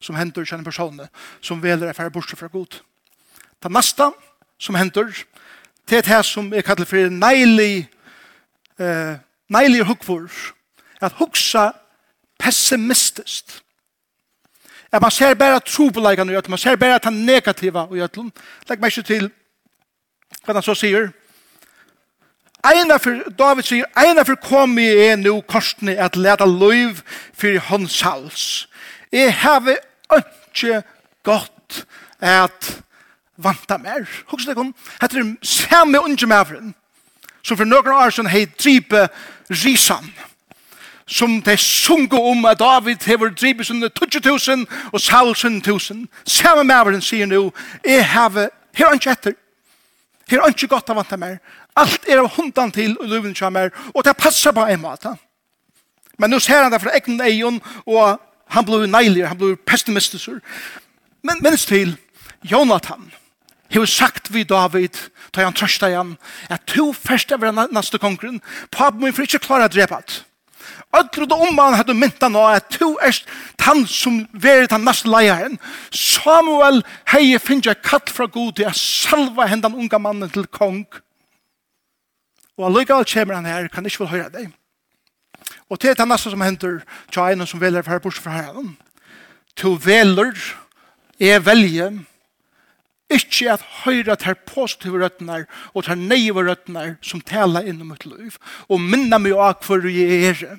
som 0.00 0.16
hender 0.16 0.44
til 0.44 0.58
en 0.58 0.64
person 0.64 1.00
som 1.42 1.62
veler 1.62 1.90
å 1.90 1.96
fære 1.96 2.12
bortsett 2.14 2.38
fra 2.40 2.48
god. 2.52 2.80
Det 3.62 3.72
neste 3.72 4.10
som 4.58 4.74
hender, 4.74 5.12
det 5.88 5.98
er 5.98 6.06
det 6.08 6.24
som 6.26 6.52
jeg 6.52 6.64
kallar 6.64 6.88
for 6.88 7.10
neilig, 7.10 7.88
eh, 8.78 9.16
neilig 9.48 9.84
hukvor, 9.86 10.30
at 11.00 11.12
huksa 11.18 11.70
pessimistisk. 12.38 13.60
At 14.92 15.02
man 15.02 15.10
ser 15.10 15.34
bare 15.34 15.60
trobeleggene 15.60 16.32
i 16.32 16.36
øtlen, 16.36 16.50
man 16.50 16.58
ser 16.58 16.76
bare 16.76 16.94
at 16.94 17.04
han 17.04 17.14
negativa 17.26 17.86
i 17.94 18.02
øtlen. 18.02 18.32
Legg 18.68 18.80
meg 18.80 18.90
ikke 18.90 19.06
til 19.06 19.30
hva 20.44 20.54
han 20.54 20.62
så 20.62 20.74
sier. 20.74 21.12
Eina 22.64 22.98
for, 23.00 23.22
David 23.38 23.64
sier, 23.64 23.86
eina 23.96 24.24
for 24.26 24.36
kom 24.36 24.78
i 24.78 24.88
er 25.06 25.16
nu 25.16 25.40
korsene 25.48 25.94
at 25.96 26.16
leta 26.16 26.44
løyv 26.44 27.00
for 27.32 27.60
hans 27.70 28.00
hals. 28.04 28.66
Jeg 29.12 29.32
har 29.32 29.78
ikke 30.16 30.82
godt 31.22 31.86
at 32.20 32.82
vanta 33.36 33.76
mer. 33.76 34.08
Hoks 34.26 34.46
det 34.46 34.56
kun, 34.56 34.74
heter 35.00 35.22
det 35.22 35.48
samme 35.48 36.00
unge 36.00 36.26
maveren, 36.26 36.74
som 37.42 37.56
for 37.56 37.64
noen 37.64 37.92
år 37.94 38.10
siden 38.10 38.30
hei 38.30 38.44
dripe 38.44 39.06
risan, 39.50 40.10
som 41.06 41.40
de 41.42 41.56
sungo 41.56 42.20
om 42.30 42.44
at 42.44 42.60
David 42.60 43.06
hever 43.06 43.32
dripe 43.34 43.64
sinne 43.64 43.90
20.000 43.90 44.66
og 44.92 45.00
Saul 45.00 45.34
sinne 45.36 45.58
1000. 45.58 46.06
Samme 46.26 46.64
maveren 46.64 47.02
sier 47.02 47.26
nu, 47.26 47.52
jeg 47.84 48.06
heve, 48.12 48.48
her 48.74 48.86
er 48.86 48.98
ikke 48.98 49.10
etter, 49.16 49.38
her 50.30 50.44
er 50.44 50.52
ikke 50.54 50.70
godt 50.70 50.92
av 50.92 51.00
vanta 51.00 51.16
mer, 51.18 51.40
alt 51.76 52.06
er 52.08 52.22
av 52.22 52.30
hundan 52.36 52.70
til 52.70 52.96
og 53.00 53.08
luven 53.08 53.34
kommer, 53.34 53.72
og 53.94 54.04
det 54.04 54.16
passer 54.16 54.52
på 54.52 54.66
en 54.66 54.80
måte. 54.80 55.16
Men 56.18 56.30
nu 56.30 56.38
ser 56.38 56.62
han 56.62 56.72
det 56.72 56.82
fra 56.82 56.92
egen 56.98 57.20
egen, 57.24 57.62
og 57.86 58.20
Han 58.50 58.66
blir 58.66 58.86
nejlig, 58.90 59.26
han 59.26 59.38
blir 59.38 59.58
pessimistisk. 59.66 60.40
Men 61.22 61.42
minst 61.44 61.68
til, 61.68 61.96
Jonathan, 62.42 63.10
har 63.70 63.86
sagt 63.86 64.32
vi 64.34 64.42
David, 64.44 64.96
da 65.34 65.44
han 65.46 65.54
trøsta 65.54 65.90
igjen, 65.90 66.16
at 66.50 66.66
to 66.66 66.90
først 66.96 67.32
av 67.32 67.44
den 67.44 67.60
neste 67.74 68.00
kongren, 68.02 68.40
papen 68.72 69.04
min 69.04 69.14
for 69.14 69.26
ikke 69.26 69.44
klare 69.44 69.68
å 69.68 69.72
drepe 69.72 70.00
alt. 70.00 70.24
Ødre 70.90 71.26
og 71.30 71.44
om 71.46 71.58
han 71.58 71.76
hadde 71.78 71.94
mynta 71.94 72.28
nå 72.28 72.40
at 72.50 72.66
to 72.74 72.96
er 72.98 73.14
han 73.62 73.84
som 73.86 74.24
verit 74.32 74.72
den 74.72 74.82
neste 74.82 75.10
leieren. 75.10 75.58
Samuel 75.94 76.82
hei 77.12 77.38
finner 77.38 77.78
katt 77.78 78.10
fra 78.10 78.26
god 78.26 78.56
til 78.58 78.66
å 78.66 78.74
salva 78.74 79.46
hendan 79.46 79.76
unga 79.78 80.00
mannen 80.02 80.32
til 80.34 80.48
kong. 80.50 80.82
Og 82.58 82.66
allikevel 82.66 83.06
kommer 83.06 83.38
han 83.38 83.46
her, 83.46 83.68
kan 83.70 83.86
ikke 83.86 84.02
vel 84.02 84.14
høre 84.16 84.32
deg. 84.34 84.50
Og 85.70 85.78
til 85.80 85.94
det 85.96 86.06
neste 86.08 86.32
som 86.32 86.42
henter, 86.42 86.80
til 87.12 87.22
en 87.22 87.46
som 87.46 87.60
velger 87.60 87.86
for 87.86 87.94
her 87.94 88.02
bortsett 88.02 88.24
fra 88.24 88.36
herren. 88.40 88.76
Til 89.56 89.76
veler, 89.84 90.34
er 91.20 91.42
velger, 91.44 92.00
ikke 93.10 93.52
at 93.52 93.62
høyre 93.84 94.16
til 94.16 94.38
positive 94.46 95.02
røttene 95.02 95.44
og 95.74 95.84
til 95.84 95.98
neive 95.98 96.44
røttene 96.46 96.96
som 97.02 97.20
taler 97.20 97.66
innom 97.66 97.90
mitt 97.90 98.06
liv, 98.06 98.36
og 98.68 98.80
minne 98.80 99.18
meg 99.18 99.34
av 99.34 99.58
hver 99.66 99.88
jeg 99.90 100.30
er. 100.30 100.58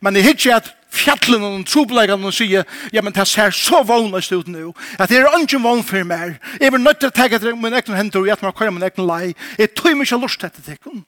Men 0.00 0.16
jeg 0.16 0.28
hittir 0.28 0.54
at 0.54 0.70
fjallene 0.94 1.48
og 1.50 1.66
trobeleggene 1.66 2.30
sier, 2.34 2.66
ja, 2.94 3.02
men 3.02 3.14
det 3.14 3.26
ser 3.28 3.54
så 3.54 3.82
vognløst 3.86 4.32
ut 4.32 4.50
nå, 4.50 4.70
at 4.98 5.10
det 5.10 5.18
er 5.18 5.38
ikke 5.42 5.62
vogn 5.62 5.82
for 5.86 6.06
meg. 6.06 6.38
Jeg 6.60 6.72
vil 6.72 6.82
nødt 6.82 7.02
til 7.02 7.10
å 7.10 7.14
ta 7.14 7.26
til 7.34 7.56
min 7.58 7.74
egen 7.74 7.98
hender 7.98 8.22
og 8.22 8.30
gjøre 8.30 8.46
meg 8.46 8.62
hver 8.62 8.74
min 8.74 8.86
egen 8.86 9.08
lei. 9.10 9.24
Jeg 9.58 9.74
tog 9.74 9.96
meg 9.96 10.06
ikke 10.06 10.22
lyst 10.22 10.40
til 10.40 10.50
dette 10.50 10.66
til 10.66 11.02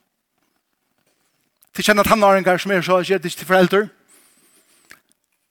til 1.74 1.84
kjenne 1.84 2.04
tannåringar 2.04 2.60
som 2.60 2.72
er 2.72 2.82
så 2.84 3.00
gjerdig 3.00 3.32
til 3.32 3.48
foreldre. 3.48 3.86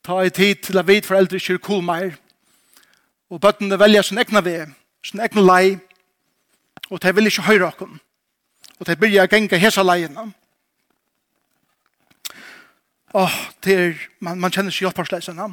Ta 0.06 0.20
i 0.22 0.30
tid 0.34 0.64
til 0.66 0.78
å 0.78 0.86
vite 0.86 1.10
foreldre 1.10 1.38
ikke 1.38 1.58
er 1.58 1.64
cool 1.66 1.82
mer. 1.86 2.14
Og 3.32 3.42
bøttene 3.42 3.80
velger 3.80 4.06
sin 4.06 4.22
egna 4.22 4.42
vei, 4.46 4.66
sin 5.06 5.22
egna 5.24 5.42
lei, 5.42 5.80
og 6.90 7.02
de 7.02 7.16
vil 7.16 7.30
ikke 7.30 7.48
høre 7.48 7.68
okken. 7.70 8.00
Og 8.80 8.88
de 8.88 8.96
begynner 8.96 9.26
å 9.26 9.32
genge 9.32 9.60
hese 9.62 9.84
leiene. 9.86 10.32
Åh, 13.14 13.38
det 13.64 13.76
er, 13.76 14.02
man, 14.20 14.40
man 14.40 14.54
kjenner 14.54 14.72
seg 14.72 14.88
hjelpersleisene. 14.88 15.48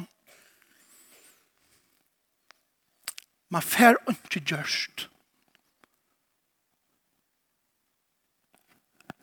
Man 3.49 3.65
fer 3.65 3.97
ikke 4.11 4.43
gjørst 4.53 5.08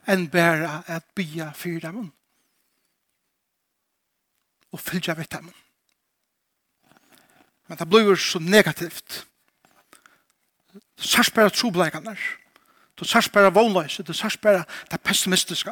enn 0.07 0.29
bæra 0.31 0.83
at 0.87 1.05
bya 1.15 1.51
fyrir 1.55 1.81
dem 1.89 2.13
og 4.73 4.81
fylgja 4.81 5.15
vitt 5.17 5.33
dem. 5.33 5.51
Men 7.67 7.79
det 7.79 7.89
blir 7.91 8.15
så 8.15 8.39
negativt. 8.39 9.27
Det 10.73 11.05
sars 11.05 11.31
bare 11.31 11.51
trobleikene. 11.51 12.17
Det 12.99 13.09
sars 13.09 13.29
bare 13.29 13.53
vånløse. 13.53 14.03
Det 14.03 14.17
sars 14.17 14.37
bare 14.37 14.65
det 14.91 15.01
pessimistiske. 15.01 15.71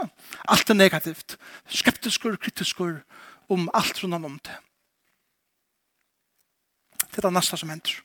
Alt 0.49 0.71
er 0.71 0.75
negativt. 0.75 1.37
Skeptiskur, 1.69 2.37
kritiskur 2.37 3.03
om 3.49 3.71
alt 3.75 4.03
rundt 4.03 4.15
om 4.15 4.39
det. 4.39 4.57
Det 7.11 7.19
er 7.19 7.29
det 7.29 7.33
neste 7.33 7.57
som 7.57 7.71
hender. 7.71 8.01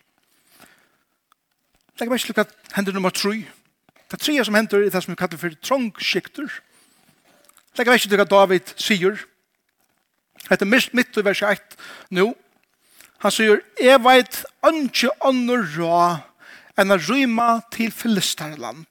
Det 2.00 2.08
meg 2.08 2.16
ikke 2.16 2.28
slik 2.30 2.38
at 2.44 2.54
hender 2.76 2.94
nummer 2.96 3.10
3. 3.10 3.42
Det 4.10 4.20
tredje 4.20 4.46
som 4.46 4.58
hender 4.58 4.82
er 4.82 4.90
det 4.90 5.04
som 5.04 5.14
vi 5.14 5.20
kallar 5.20 5.38
for 5.38 5.54
trångskikter. 5.62 6.50
Det 6.50 7.78
Legger 7.78 7.94
ikke 7.94 8.10
til 8.10 8.26
David 8.30 8.74
sier. 8.76 9.20
Det 10.50 10.62
er 10.62 10.96
mitt 10.98 11.18
i 11.18 11.26
vers 11.26 11.42
1 11.46 11.78
nå. 12.18 12.34
Han 13.20 13.32
sier, 13.36 13.60
«Jeg 13.78 14.00
vet 14.04 14.42
ikke 14.66 15.12
ånder 15.28 15.66
rå 15.76 16.00
enn 16.80 16.96
å 16.96 16.98
rymme 17.04 17.48
til 17.76 17.92
Filisterland. 17.92 18.88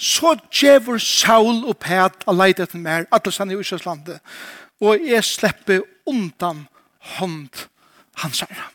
Så 0.00 0.32
djever 0.48 0.98
Saul 0.98 1.66
og 1.68 1.76
Pet 1.84 2.24
av 2.24 2.38
leid 2.38 2.62
etter 2.64 2.80
mer, 2.80 3.04
det 3.04 3.32
sann 3.36 3.52
i 3.52 3.58
Israelslandet, 3.60 4.22
og 4.80 5.04
jeg 5.04 5.24
slipper 5.28 5.84
undan 6.08 6.66
hånd 7.18 7.66
hans 8.24 8.40
herre.» 8.40 8.70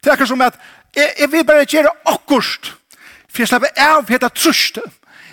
Det 0.00 0.08
er 0.08 0.14
akkurat 0.14 0.30
som 0.30 0.46
at 0.46 0.60
jeg, 0.96 1.10
jeg 1.18 1.32
vil 1.32 1.44
bare 1.44 1.66
gjøre 1.68 1.90
akkurat 2.08 2.70
for 3.30 3.44
jeg 3.44 3.52
slipper 3.52 3.72
av 3.80 4.10
heta 4.10 4.28
truste. 4.34 4.82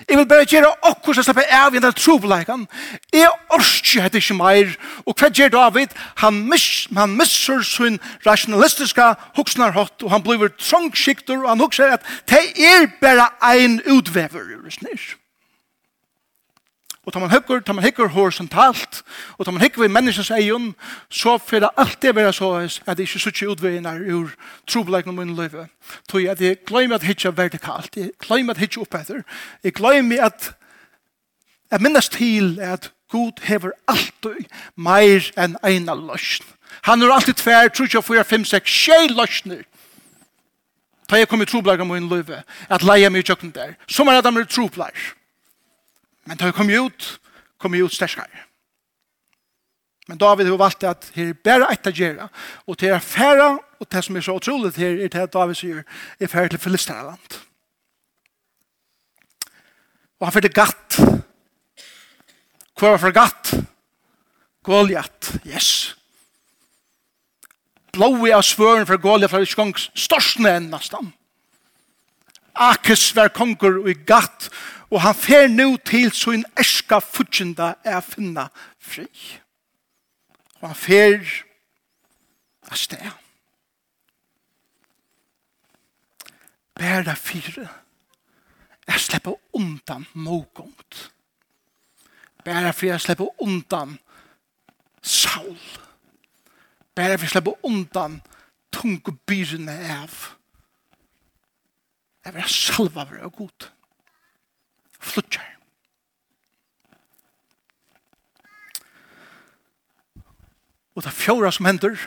Jeg 0.08 0.18
vil 0.18 0.28
bare 0.30 0.48
gjøre 0.48 0.70
okkur 0.88 1.18
som 1.18 1.26
slipper 1.26 1.50
av 1.52 1.76
heta 1.76 1.92
trobeleikene. 1.92 2.68
Jeg 3.12 3.28
orsker 3.52 4.06
hette 4.06 4.22
ikke 4.22 4.38
meir. 4.40 4.74
Og 5.04 5.18
hva 5.18 5.32
gjør 5.34 5.52
David? 5.58 5.96
Han, 6.24 6.40
miss, 6.48 6.88
han 6.96 7.18
misser 7.20 7.66
sin 7.68 8.00
rationalistiske 8.28 9.08
hoksnarhått, 9.36 10.04
og 10.04 10.14
han 10.14 10.24
blir 10.24 10.54
trangskikter, 10.56 11.42
og 11.44 11.50
han 11.52 11.64
hokser 11.64 11.98
at 11.98 12.08
det 12.32 12.46
er 12.56 12.88
bare 13.02 13.32
ein 13.52 13.82
utvever, 13.84 14.54
i 14.56 14.72
snir. 14.72 15.16
Og 17.08 17.14
tar 17.14 17.24
man 17.24 17.32
høkker, 17.32 17.62
tar 17.64 17.76
man 17.78 17.86
høkker 17.86 18.10
horisontalt, 18.12 18.98
og 19.40 19.46
tar 19.46 19.54
man 19.56 19.62
høkker 19.64 19.86
ved 19.86 19.94
menneskens 19.96 20.30
egen, 20.36 20.74
så 21.08 21.38
får 21.40 21.64
det 21.64 21.70
alltid 21.80 22.14
være 22.18 22.34
så 22.36 22.50
at 22.60 22.98
det 22.98 23.06
ikke 23.08 23.22
sitter 23.24 23.52
utveien 23.54 23.86
er 23.88 24.02
ur 24.12 24.34
trobeleikene 24.68 25.14
om 25.14 25.22
min 25.22 25.36
løyve. 25.36 25.70
Så 26.12 26.20
jeg, 26.20 26.36
jeg 26.42 26.58
glemmer 26.68 27.00
at 27.00 27.06
hitje 27.08 27.32
vertikalt, 27.38 27.96
jeg 27.96 28.12
glemmer 28.20 28.58
at 28.58 28.60
hitje 28.60 28.82
oppetter, 28.84 29.22
jeg 29.64 29.74
glemmer 29.80 30.26
at 30.26 30.52
jeg 31.72 31.82
minnes 31.82 32.10
til 32.10 32.60
at 32.60 32.92
Gud 33.12 33.40
hever 33.44 33.72
alltid 33.88 34.44
mer 34.76 35.30
enn 35.40 35.56
ena 35.64 35.96
løsn. 35.96 36.44
Han 36.90 37.02
er 37.02 37.14
alltid 37.14 37.40
tver, 37.40 37.70
tror 37.72 37.88
jeg, 37.94 38.04
4, 38.04 38.24
5, 38.24 38.46
6, 38.46 38.74
6 38.84 39.16
løsner. 39.16 39.64
Da 41.08 41.16
jeg 41.16 41.30
kom 41.32 41.42
i 41.42 41.48
trobeleikene 41.48 41.88
om 41.88 41.96
min 41.96 42.12
løyve, 42.12 42.42
at 42.70 42.84
leie 42.84 43.10
meg 43.10 43.24
i 43.24 43.30
kjøkken 43.32 43.56
der. 43.56 43.78
Som 43.88 44.12
er 44.12 44.20
at 44.20 44.28
de 44.28 44.36
er 44.44 44.52
trobeleikene. 44.52 45.17
Men 46.28 46.38
da 46.38 46.50
vi 46.50 46.56
kom 46.58 46.70
ut, 46.70 47.08
kom 47.58 47.72
vi 47.72 47.82
ut 47.84 47.94
sterskare. 47.94 48.44
Men 50.08 50.20
David 50.20 50.48
har 50.48 50.60
valgt 50.60 50.84
at 50.88 51.10
her 51.16 51.32
er 51.32 51.40
bare 51.44 51.68
et 51.72 51.88
å 51.88 51.92
gjøre, 51.92 52.28
og 52.68 52.78
til 52.80 52.94
er 52.96 53.04
færre, 53.04 53.50
og 53.80 53.90
det 53.92 54.04
som 54.04 54.16
er 54.16 54.24
så 54.24 54.38
utrolig 54.40 54.72
her, 54.80 54.96
er 55.04 55.12
til 55.12 55.26
at 55.26 55.34
David 55.34 55.60
sier, 55.60 55.84
er 56.20 56.32
færre 56.32 56.52
til 56.54 56.64
Filisterland. 56.64 57.40
Og 60.18 60.28
han 60.28 60.34
fyrir 60.34 60.56
gatt. 60.56 60.98
Hva 62.78 62.94
var 62.94 63.02
for 63.02 63.14
gatt? 63.14 63.52
Goliath, 64.68 65.38
yes. 65.48 65.94
Blåi 67.96 68.34
av 68.36 68.44
svøren 68.46 68.88
for 68.88 69.00
Goliat 69.02 69.32
fra 69.32 69.42
Iskong, 69.44 69.76
størstene 69.96 70.56
enn 70.58 70.72
nesten. 70.72 71.12
Akis 72.58 73.12
var 73.16 73.34
konger 73.36 73.80
og 73.84 73.92
i 73.92 73.96
gatt, 74.08 74.50
og 74.90 75.02
han 75.02 75.16
fer 75.16 75.48
nu 75.48 75.78
til 75.86 76.12
sin 76.12 76.46
ærska 76.60 77.00
fudgjenda 77.04 77.74
er 77.84 78.00
finna 78.02 78.48
fri. 78.80 79.08
Og 80.62 80.70
han 80.70 80.76
fer 80.76 81.44
av 82.72 82.80
sted. 82.80 83.10
Bæra 86.78 87.16
fire 87.16 87.68
er 88.88 88.98
slipper 89.02 89.36
undan 89.54 90.08
någongt. 90.16 91.12
Bæra 92.46 92.72
fire 92.72 92.94
er 92.94 93.04
slipper 93.04 93.42
undan 93.42 94.00
Saul. 95.02 95.60
Bæra 96.96 97.18
fire 97.18 97.28
er 97.28 97.36
slipper 97.36 97.66
undan 97.66 98.22
tungbyrne 98.72 99.80
av. 100.02 100.14
Jeg 102.26 102.36
vil 102.36 102.50
salva 102.52 103.04
vår 103.08 103.24
og 103.24 103.34
god 103.34 103.72
flutjar. 105.08 105.46
Og 110.98 111.04
det 111.04 111.12
er 111.12 111.18
fjóra 111.18 111.52
som 111.54 111.68
hender. 111.70 111.98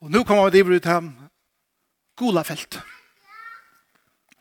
Og 0.00 0.10
nu 0.10 0.22
kommer 0.24 0.50
vi 0.50 0.62
til 0.78 0.90
av 0.92 1.08
gula 2.16 2.42
felt. 2.42 2.80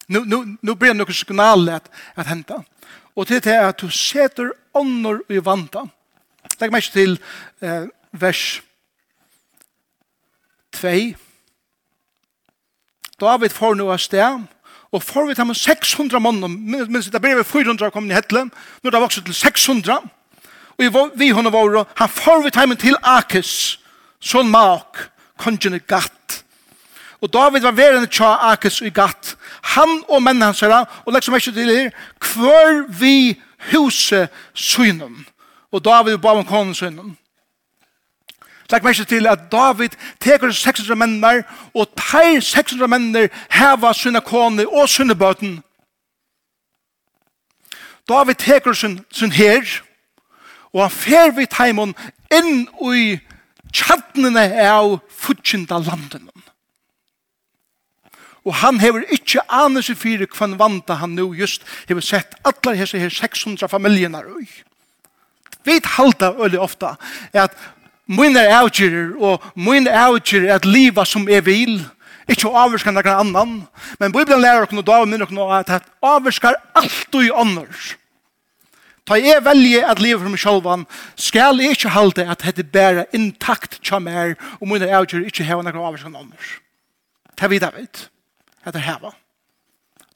Nu, 0.07 0.23
nu, 0.23 0.57
nu 0.61 0.75
blir 0.75 0.93
det 0.93 0.99
noe 0.99 1.13
signal 1.13 1.69
at, 1.69 1.89
at 2.15 2.27
henta. 2.27 2.61
Og 3.15 3.27
til 3.27 3.41
det 3.43 3.53
er 3.53 3.67
at 3.67 3.79
du 3.81 3.89
seter 3.89 4.51
ånder 4.75 5.19
i 5.29 5.39
vanta. 5.43 5.87
Legg 6.59 6.71
meg 6.71 6.83
til 6.93 7.17
eh, 7.61 7.87
vers 8.11 8.61
2. 10.77 10.93
David 13.17 13.49
får 13.49 13.75
nå 13.75 13.87
av 13.89 14.01
sted 14.01 14.43
Og 14.91 15.03
får 15.03 15.27
vi 15.27 15.35
til 15.35 15.55
600 15.55 16.19
mann, 16.19 16.61
minst 16.89 17.11
det 17.13 17.21
brevet 17.21 17.45
400 17.45 17.91
kom 17.91 18.09
i 18.09 18.15
Hetlem, 18.15 18.51
nå 18.83 18.89
det 18.89 19.01
vokset 19.01 19.25
til 19.25 19.35
600. 19.35 19.99
Og 20.77 21.11
vi 21.15 21.31
henne 21.33 21.51
våre, 21.51 21.85
han 21.97 22.09
får 22.09 22.43
vi 22.43 22.51
til 22.51 22.75
til 22.79 22.97
Akis, 23.03 23.79
sånn 24.19 24.49
mak, 24.49 25.09
kongen 25.37 25.75
i 25.75 25.79
gatt. 25.79 26.43
Og 27.21 27.33
David 27.33 27.65
var 27.65 27.73
verende 27.73 28.07
tja 28.07 28.35
Akis 28.51 28.81
i 28.81 28.89
gatt. 28.93 29.35
Han 29.75 30.03
og 30.07 30.21
menn 30.23 30.41
hans 30.41 30.61
herra, 30.61 30.85
og 31.05 31.13
liksom 31.13 31.35
ikke 31.35 31.51
til 31.51 31.71
her, 31.73 31.89
hver 32.21 32.85
vi 32.99 33.39
huset 33.71 34.29
synen. 34.53 35.25
Og 35.71 35.83
David 35.85 36.17
ba 36.21 36.37
om 36.37 36.45
konen 36.45 36.75
synen. 36.77 37.17
Legg 38.71 38.83
meg 38.83 38.99
til 39.07 39.27
at 39.27 39.47
David 39.51 39.95
teker 40.19 40.51
600 40.51 40.95
mennar, 40.99 41.43
og 41.73 41.87
tar 41.95 42.39
600 42.43 42.87
mennar 42.87 43.29
heva 43.49 43.93
sine 43.93 44.21
kone 44.21 44.67
og 44.67 44.89
sine 44.89 45.15
bøten. 45.15 45.61
David 48.09 48.35
teker 48.35 48.73
sin, 48.73 48.99
sin 49.11 49.31
her, 49.31 49.63
og 50.73 50.81
han 50.81 50.91
fer 50.91 51.31
vid 51.35 51.47
teimen 51.51 51.95
inn 52.31 52.67
i 52.91 53.17
tjattnene 53.73 54.45
av 54.67 54.99
futsinda 55.11 55.79
landen. 55.79 56.29
Og 58.47 58.55
han 58.61 58.79
hever 58.79 59.03
ikkje 59.11 59.43
anelse 59.51 59.95
fyrir 59.99 60.29
kvann 60.31 60.55
vanta 60.59 61.01
han 61.01 61.17
nu 61.17 61.33
just 61.35 61.65
hever 61.89 62.03
sett 62.03 62.37
allar 62.47 62.77
hese 62.79 62.99
her 62.99 63.11
600 63.11 63.67
familjerna 63.67 64.21
røy. 64.23 64.47
Vi 65.67 65.81
halda 65.83 66.31
veldig 66.37 66.59
ofta 66.63 66.93
at 67.33 67.57
Mine 68.07 68.45
avgjerer 68.55 69.15
og 69.19 69.43
mine 69.55 69.91
avgjerer 69.91 70.55
at 70.55 70.65
livet 70.65 71.07
som 71.07 71.27
er 71.29 71.43
vil, 71.43 71.81
ikke 72.27 72.49
å 72.49 72.57
avvirske 72.65 72.91
noen 72.91 73.07
annan, 73.07 73.53
men 73.99 74.11
Bibelen 74.15 74.41
lærer 74.43 74.65
oss 74.65 74.75
og 74.75 74.85
David 74.87 75.11
minner 75.11 75.27
oss 75.27 75.69
at 75.71 75.87
avvirsker 76.03 76.55
alt 76.75 77.15
og 77.15 77.23
i 77.23 77.31
annars. 77.31 77.95
Ta 79.07 79.15
jeg 79.15 79.43
velje 79.43 79.83
at 79.87 80.01
livet 80.03 80.19
for 80.19 80.33
meg 80.33 80.41
selv, 80.41 80.67
skal 81.15 81.61
jeg 81.63 81.77
ikke 81.77 81.93
holde 81.95 82.25
at 82.27 82.43
dette 82.43 82.63
bare 82.63 83.05
intakt 83.15 83.79
kommer, 83.87 84.35
og 84.59 84.67
mine 84.67 84.89
avgjør 84.91 85.29
ikke 85.29 85.47
heva 85.47 85.63
noen 85.63 85.79
avgjørskan 85.79 86.19
annars. 86.19 86.57
Det 87.39 87.49
vi 87.51 87.61
David, 87.63 88.07
dette 88.65 88.83
heva. 88.83 89.13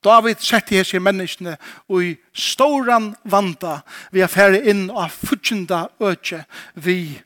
David 0.04 0.42
setter 0.42 0.80
jeg 0.80 0.88
seg 0.90 1.04
menneskene 1.06 1.56
i 2.02 2.16
ståren 2.34 3.12
vanta 3.24 3.82
vi 4.12 4.24
er 4.26 4.32
ferdig 4.32 4.64
inn 4.72 4.88
av 4.90 5.14
fudgjenda 5.14 5.86
øke 6.02 6.42
vi 6.74 7.22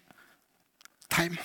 time. 1.09 1.37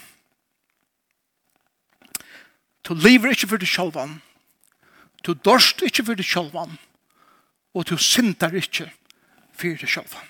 Du 2.87 2.95
lever 2.95 3.35
ikke 3.35 3.49
for 3.51 3.61
deg 3.61 3.69
sjølvan. 3.71 4.19
Du 5.27 5.35
dorst 5.35 5.83
ikke 5.87 6.05
for 6.09 6.19
deg 6.19 6.27
sjølvan. 6.27 6.79
Og 7.75 7.87
du 7.87 7.97
syndar 8.01 8.55
ikke 8.57 8.89
for 9.53 9.77
deg 9.79 9.89
sjølvan. 9.89 10.27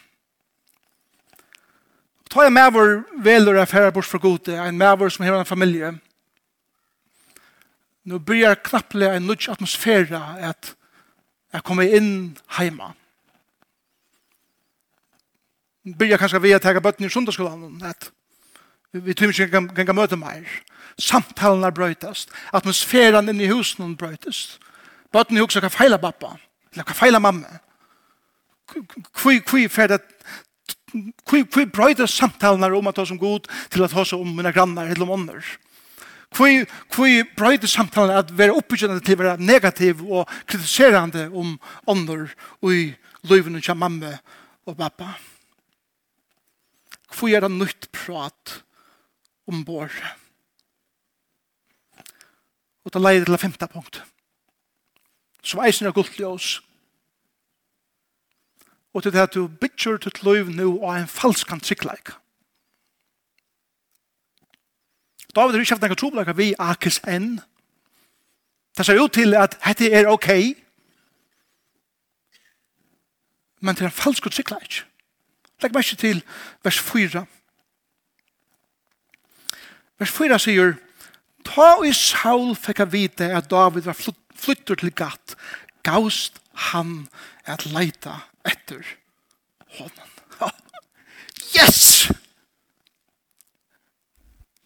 Ta 2.31 2.45
en 2.47 2.55
maver 2.55 3.01
veler 3.25 3.59
av 3.59 3.71
færre 3.73 3.91
bort 3.91 4.07
for 4.07 4.23
gode, 4.23 4.55
en 4.55 4.79
maver 4.79 5.11
som 5.11 5.25
har 5.27 5.41
en 5.41 5.49
familie. 5.49 5.91
Nå 8.07 8.21
byrjar 8.23 8.61
knapple 8.63 9.09
en 9.17 9.27
nødt 9.27 9.49
atmosfære 9.51 10.21
at 10.47 10.75
jeg 11.53 11.65
kommer 11.67 11.91
inn 11.91 12.39
heima. 12.59 12.93
Byrjar 15.83 16.21
kanskje 16.23 16.43
vi 16.45 16.55
å 16.55 16.61
jeg 16.63 16.83
bøtten 16.83 17.09
i 17.09 17.11
sundagsskolen, 17.11 17.83
at 17.83 18.13
Vi 18.93 19.15
tror 19.15 19.31
ikke 19.31 19.63
vi 19.77 19.85
kan 19.87 19.97
møte 19.97 20.19
mer. 20.19 20.47
Samtalen 20.99 21.65
er 21.65 21.75
brøytast. 21.75 22.31
Atmosfæren 22.53 23.29
inne 23.31 23.47
i 23.47 23.51
husen 23.53 23.93
er 23.93 23.97
brøytast. 23.97 24.59
Bøtten 25.13 25.39
i 25.39 25.41
huset 25.45 25.63
kan 25.63 25.71
feile 25.71 25.99
pappa. 25.99 26.35
Eller 26.73 26.85
kan 26.85 26.99
feile 26.99 27.21
mamma. 27.21 27.61
Hvor 28.71 29.69
fer 29.69 29.87
det 29.87 30.01
Hvor 31.27 31.67
brøytast 31.73 32.17
samtalen 32.17 32.63
er 32.63 32.75
om 32.75 32.87
at 32.87 32.95
ta 32.95 33.05
som 33.05 33.19
god 33.19 33.47
til 33.71 33.85
at 33.85 33.91
ta 33.91 34.05
seg 34.05 34.19
om 34.19 34.37
mine 34.37 34.53
grannar 34.53 34.91
eller 34.91 35.07
om 35.07 35.11
ånder. 35.11 35.45
Hvor 36.35 37.25
brøyder 37.37 37.67
samtalen 37.67 38.11
er 38.11 38.23
at 38.23 38.39
være 38.39 38.55
oppbyggende 38.55 39.01
til 39.03 39.19
å 39.19 39.23
være 39.23 39.43
negativ 39.43 40.03
og 40.07 40.31
kritiserande 40.47 41.29
om 41.31 41.57
ånder 41.87 42.31
og 42.63 42.75
i 42.75 42.85
løyvene 43.27 43.61
til 43.61 43.79
mamma 43.79 44.17
og 44.67 44.77
pappa. 44.79 45.15
Hvor 47.11 47.31
er 47.31 47.43
det 47.43 47.51
nytt 47.51 47.89
prat 47.93 48.61
ombord. 49.51 49.95
Og 52.85 52.95
det 52.95 53.03
leier 53.03 53.27
til 53.27 53.39
femte 53.39 53.69
punkt. 53.69 54.03
Som 55.43 55.63
eisen 55.65 55.89
er 55.89 55.97
guldt 55.97 56.19
i 56.21 56.27
oss. 56.29 56.61
Og 58.95 59.03
til 59.03 59.13
det 59.13 59.23
at 59.23 59.35
du 59.35 59.47
bytjer 59.47 60.01
til 60.03 60.25
løyv 60.27 60.51
nå 60.55 60.73
og 60.79 60.97
en 60.97 61.09
falskan 61.09 61.61
tryggleik. 61.61 62.13
David 65.35 65.55
har 65.55 65.63
ikke 65.63 65.77
haft 65.77 65.85
noen 65.87 66.01
trobleik 66.01 66.33
vi 66.37 66.51
akis 66.59 66.99
enn. 67.07 67.37
Det 68.77 68.87
ser 68.87 68.99
ut 68.99 69.15
til 69.15 69.37
at 69.39 69.55
dette 69.63 69.91
er 69.95 70.11
ok. 70.11 70.31
Men 73.61 73.77
det 73.77 73.85
er 73.85 73.93
en 73.93 74.01
falsk 74.03 74.27
tryggleik. 74.31 74.83
Legg 75.63 75.77
meg 75.77 75.85
ikke 75.85 76.01
til 76.01 76.23
vers 76.65 76.81
4. 76.81 77.27
Vers 80.01 80.13
4 80.17 80.39
sier, 80.41 80.79
Ta 81.45 81.75
i 81.85 81.93
Saul 81.97 82.55
fikk 82.57 82.83
jeg 82.83 82.93
vite 82.93 83.29
at 83.37 83.51
David 83.51 83.89
var 83.89 83.97
flyttet 83.97 84.81
til 84.81 84.93
gatt, 84.97 85.37
gaust 85.85 86.41
han 86.71 87.09
at 87.49 87.67
leita 87.69 88.23
etter 88.49 88.85
honom. 89.79 90.17
yes! 91.57 92.11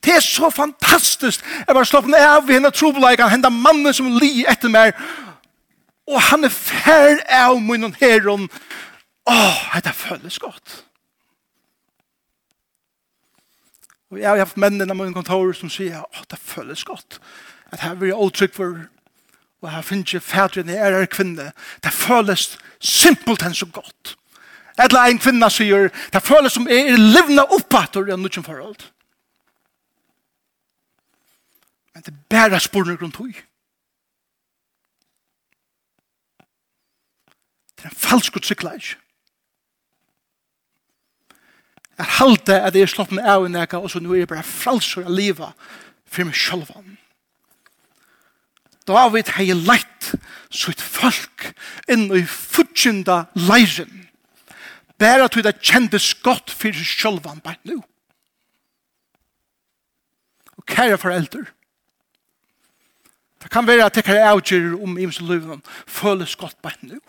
Det 0.05 0.19
er 0.19 0.21
så 0.21 0.51
fantastisk. 0.53 1.45
Jeg 1.67 1.75
var 1.75 1.87
slappen 1.89 2.15
av 2.15 2.51
henne 2.51 2.71
trobeleikene, 2.75 3.31
henne 3.33 3.51
mannen 3.51 3.95
som 3.97 4.11
li 4.21 4.45
etter 4.51 4.71
meg, 4.71 4.93
og 6.05 6.21
han 6.31 6.45
er 6.45 6.53
fær 6.53 7.23
av 7.33 7.57
munnen 7.65 7.95
heron. 8.03 8.51
Åh, 9.25 9.35
oh, 9.35 9.79
det 9.81 9.95
føles 9.97 10.39
godt. 10.39 10.83
Og 14.15 14.21
jeg 14.21 14.31
har 14.31 14.39
haft 14.39 14.59
mennene 14.63 14.93
av 14.93 14.97
min 14.97 15.15
kontor 15.15 15.49
som 15.59 15.71
sier, 15.73 15.99
åh, 15.99 16.21
oh, 16.21 16.27
det 16.31 16.39
føles 16.39 16.85
godt. 16.87 17.17
At 17.75 17.83
her 17.83 17.97
blir 17.99 18.13
jeg 18.13 18.21
åtrykk 18.23 18.53
for, 18.55 18.77
og 19.59 19.71
her 19.73 19.83
finner 19.83 20.13
jeg 20.13 20.23
fædrene, 20.23 20.77
jeg 20.77 21.01
er 21.01 21.09
kvinne. 21.11 21.49
Det 21.83 21.91
føles 21.91 22.53
simpelt 22.79 23.43
enn 23.43 23.57
så 23.59 23.67
godt. 23.67 24.15
Eller 24.79 25.11
en 25.11 25.19
kvinne 25.19 25.51
sier, 25.51 25.91
det 26.15 26.23
føles 26.23 26.55
som 26.55 26.71
jeg 26.71 26.93
er 26.93 27.03
livna 27.03 27.43
oppbatter 27.43 28.07
i 28.07 28.15
en 28.15 28.23
nødvendig 28.23 28.47
forhold. 28.47 28.87
Men 31.95 32.07
det 32.07 32.15
er 32.15 32.23
bare 32.31 32.61
spørsmål 32.61 33.03
rundt 33.03 33.19
høy. 33.19 33.35
Det 37.75 37.91
er 37.91 37.91
en 37.91 38.03
falsk 38.07 38.37
utsikleis 38.39 38.95
at 41.99 42.15
halte 42.19 42.57
at 42.59 42.75
jeg 42.75 42.83
er 42.89 42.91
sloppen 42.91 43.21
av 43.23 43.47
i 43.47 43.53
neka, 43.53 43.79
og 43.79 43.91
så 43.91 44.03
nå 44.03 44.15
er 44.15 44.25
jeg 44.25 44.31
bare 44.33 44.47
fralser 44.47 45.07
av 45.07 45.15
livet 45.15 45.67
for 46.11 46.27
meg 46.27 46.39
selv. 46.39 46.71
David 48.89 49.31
hei 49.39 49.49
leit 49.57 50.11
sitt 50.53 50.83
folk 50.83 51.51
inn 51.91 52.11
i 52.13 52.25
futsinda 52.29 53.25
leiren. 53.39 54.05
Bæra 55.01 55.29
til 55.29 55.45
det 55.47 55.57
kjendes 55.63 56.13
godt 56.23 56.53
for 56.53 56.75
seg 56.77 56.91
sjølvan 56.91 57.43
bare 57.45 57.63
nå. 57.67 57.81
Og 60.55 60.67
kære 60.71 61.01
foreldre, 61.01 61.47
det 63.43 63.51
kan 63.53 63.67
være 63.67 63.85
at 63.85 63.97
det 63.97 64.05
kan 64.07 64.23
avgjøre 64.25 64.79
om 64.81 64.95
ims 64.99 65.19
løven 65.21 65.61
føles 65.87 66.37
godt 66.41 66.57
bare 66.63 66.79
nå. 66.87 67.01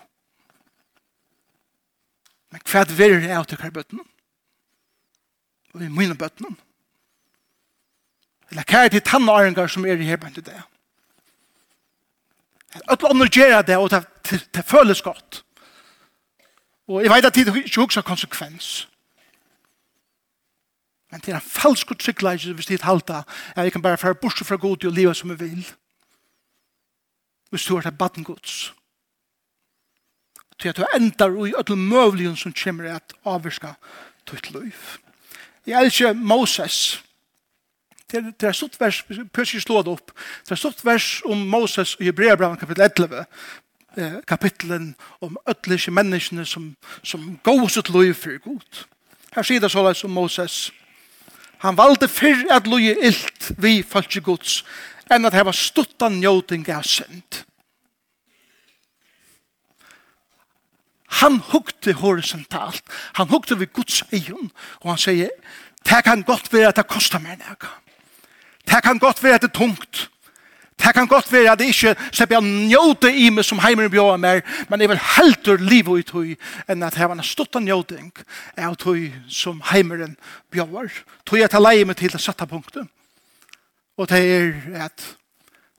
Men 2.52 2.64
hva 2.66 2.82
er 2.82 2.92
det 2.92 3.32
av 3.36 3.46
til 3.48 3.60
kære 3.60 3.76
bøttene? 3.78 4.04
og 5.76 5.84
i 5.84 5.92
mine 5.92 6.16
bøttene. 6.16 6.56
Eller 8.50 8.64
hva 8.70 8.86
til 8.86 8.94
det 8.94 9.04
tannåringer 9.04 9.68
som 9.68 9.86
er 9.86 10.00
i 10.00 10.08
her 10.08 10.20
bøttene 10.22 10.46
det? 10.48 10.62
Alle 12.84 13.10
andre 13.10 13.28
gjør 13.32 13.62
det, 13.62 13.78
og 13.78 13.90
det, 13.92 14.04
det, 14.54 14.66
føles 14.66 15.02
godt. 15.02 15.44
Og 16.88 17.04
jeg 17.04 17.12
vet 17.12 17.26
at 17.26 17.36
det 17.36 17.56
ikke 17.56 17.82
også 17.82 18.00
har 18.00 18.08
konsekvens. 18.08 18.88
Men 21.12 21.22
det 21.24 21.32
er 21.32 21.40
en 21.40 21.50
falsk 21.50 21.92
tryggleis 22.00 22.44
hvis 22.44 22.68
det 22.68 22.80
er 22.80 22.86
halte 22.86 23.24
at 23.56 23.64
jeg 23.64 23.72
kan 23.72 23.82
bare 23.82 23.98
fære 23.98 24.16
bort 24.16 24.42
fra 24.46 24.56
god 24.56 24.86
og 24.86 24.92
livet 24.92 25.18
som 25.18 25.30
jeg 25.30 25.40
vil. 25.40 25.68
Hvis 27.50 27.66
du 27.66 27.76
har 27.76 27.82
det 27.82 27.98
baden 27.98 28.24
gods. 28.24 28.74
Til 30.60 30.70
at 30.70 30.78
du 30.78 30.86
endar 30.96 31.46
i 31.46 31.54
ødel 31.60 31.78
møvligen 31.78 32.36
som 32.36 32.54
kommer 32.64 32.96
at 32.96 33.14
avvirke 33.26 33.76
ditt 34.32 34.52
liv. 34.52 35.00
Jeg 35.66 35.84
elsker 35.84 36.14
Moses. 36.14 37.04
Det 38.12 38.18
er, 38.18 38.32
det 38.42 38.48
er 38.48 38.52
stort 38.52 38.80
vers, 38.80 39.04
plutselig 39.34 39.62
slå 39.62 39.82
det 39.82 39.96
opp. 39.96 40.12
Det 40.46 40.52
er 40.52 40.62
stort 40.62 40.86
vers 40.86 41.22
om 41.26 41.38
Moses 41.38 41.96
i 42.00 42.06
Hebreabran 42.06 42.58
kapittel 42.58 42.86
11 42.86 43.26
eh, 43.98 44.20
kapitlen 44.28 44.96
om 45.22 45.38
ødelige 45.50 45.92
menneskene 45.92 46.46
som, 46.46 46.76
som 47.04 47.40
gås 47.44 47.78
ut 47.78 47.90
løy 47.90 48.14
for 48.14 48.38
god. 48.44 48.86
Her 49.36 49.44
sier 49.44 49.60
det 49.60 49.72
såleis 49.72 50.04
Moses. 50.04 50.72
Han 51.66 51.78
valde 51.78 52.08
fyrr 52.08 52.46
at 52.54 52.68
løy 52.70 52.94
illt 52.94 53.52
vi 53.58 53.82
falske 53.84 54.22
gods 54.22 54.62
enn 55.12 55.26
at 55.26 55.34
heva 55.34 55.54
stuttan 55.54 56.20
njåting 56.22 56.66
av 56.70 56.86
synd. 56.86 57.42
Han 61.22 61.40
hukte 61.52 61.94
horisontalt. 61.94 62.84
Han 63.16 63.30
hukte 63.30 63.60
ved 63.60 63.74
Guds 63.74 64.04
egen. 64.12 64.52
Og 64.82 64.92
han 64.92 65.02
sier, 65.02 65.32
det 65.86 66.04
kan 66.04 66.24
godt 66.24 66.54
være 66.54 66.74
at 66.74 66.82
det 66.82 66.88
koster 66.90 67.22
meg 67.22 67.40
noe. 67.44 67.72
Det 68.66 68.82
kan 68.84 69.00
godt 69.00 69.24
være 69.24 69.40
at 69.40 69.46
det 69.46 69.52
er 69.54 69.60
tungt. 69.60 70.10
Det 70.84 70.94
kan 70.94 71.08
godt 71.08 71.32
være 71.32 71.52
at 71.52 71.60
det 71.60 71.70
ikke 71.72 71.96
slipper 72.12 72.36
jeg 72.36 72.44
njøte 72.44 73.12
i 73.16 73.30
meg 73.32 73.46
som 73.48 73.62
heimer 73.64 73.88
bjør 73.90 74.18
meg, 74.20 74.42
men 74.70 74.82
jeg 74.82 74.90
vil 74.92 75.00
helter 75.16 75.62
livet 75.62 76.02
i 76.02 76.08
tøy 76.10 76.34
enn 76.68 76.84
at 76.84 76.98
jeg 77.00 77.08
var 77.10 77.16
en 77.16 77.24
stått 77.24 77.56
njóting 77.64 78.12
av 78.60 78.76
tøy 78.82 79.08
som 79.32 79.62
heimer 79.72 80.04
bjør. 80.52 80.92
Tøy 81.24 81.46
at 81.46 81.56
jeg 81.56 81.64
leier 81.64 81.88
meg 81.88 81.96
til 82.02 82.12
det 82.12 82.22
satte 82.22 82.48
punktet. 82.50 82.90
Og 83.96 84.10
det 84.12 84.20
er 84.20 84.52
at 84.90 85.08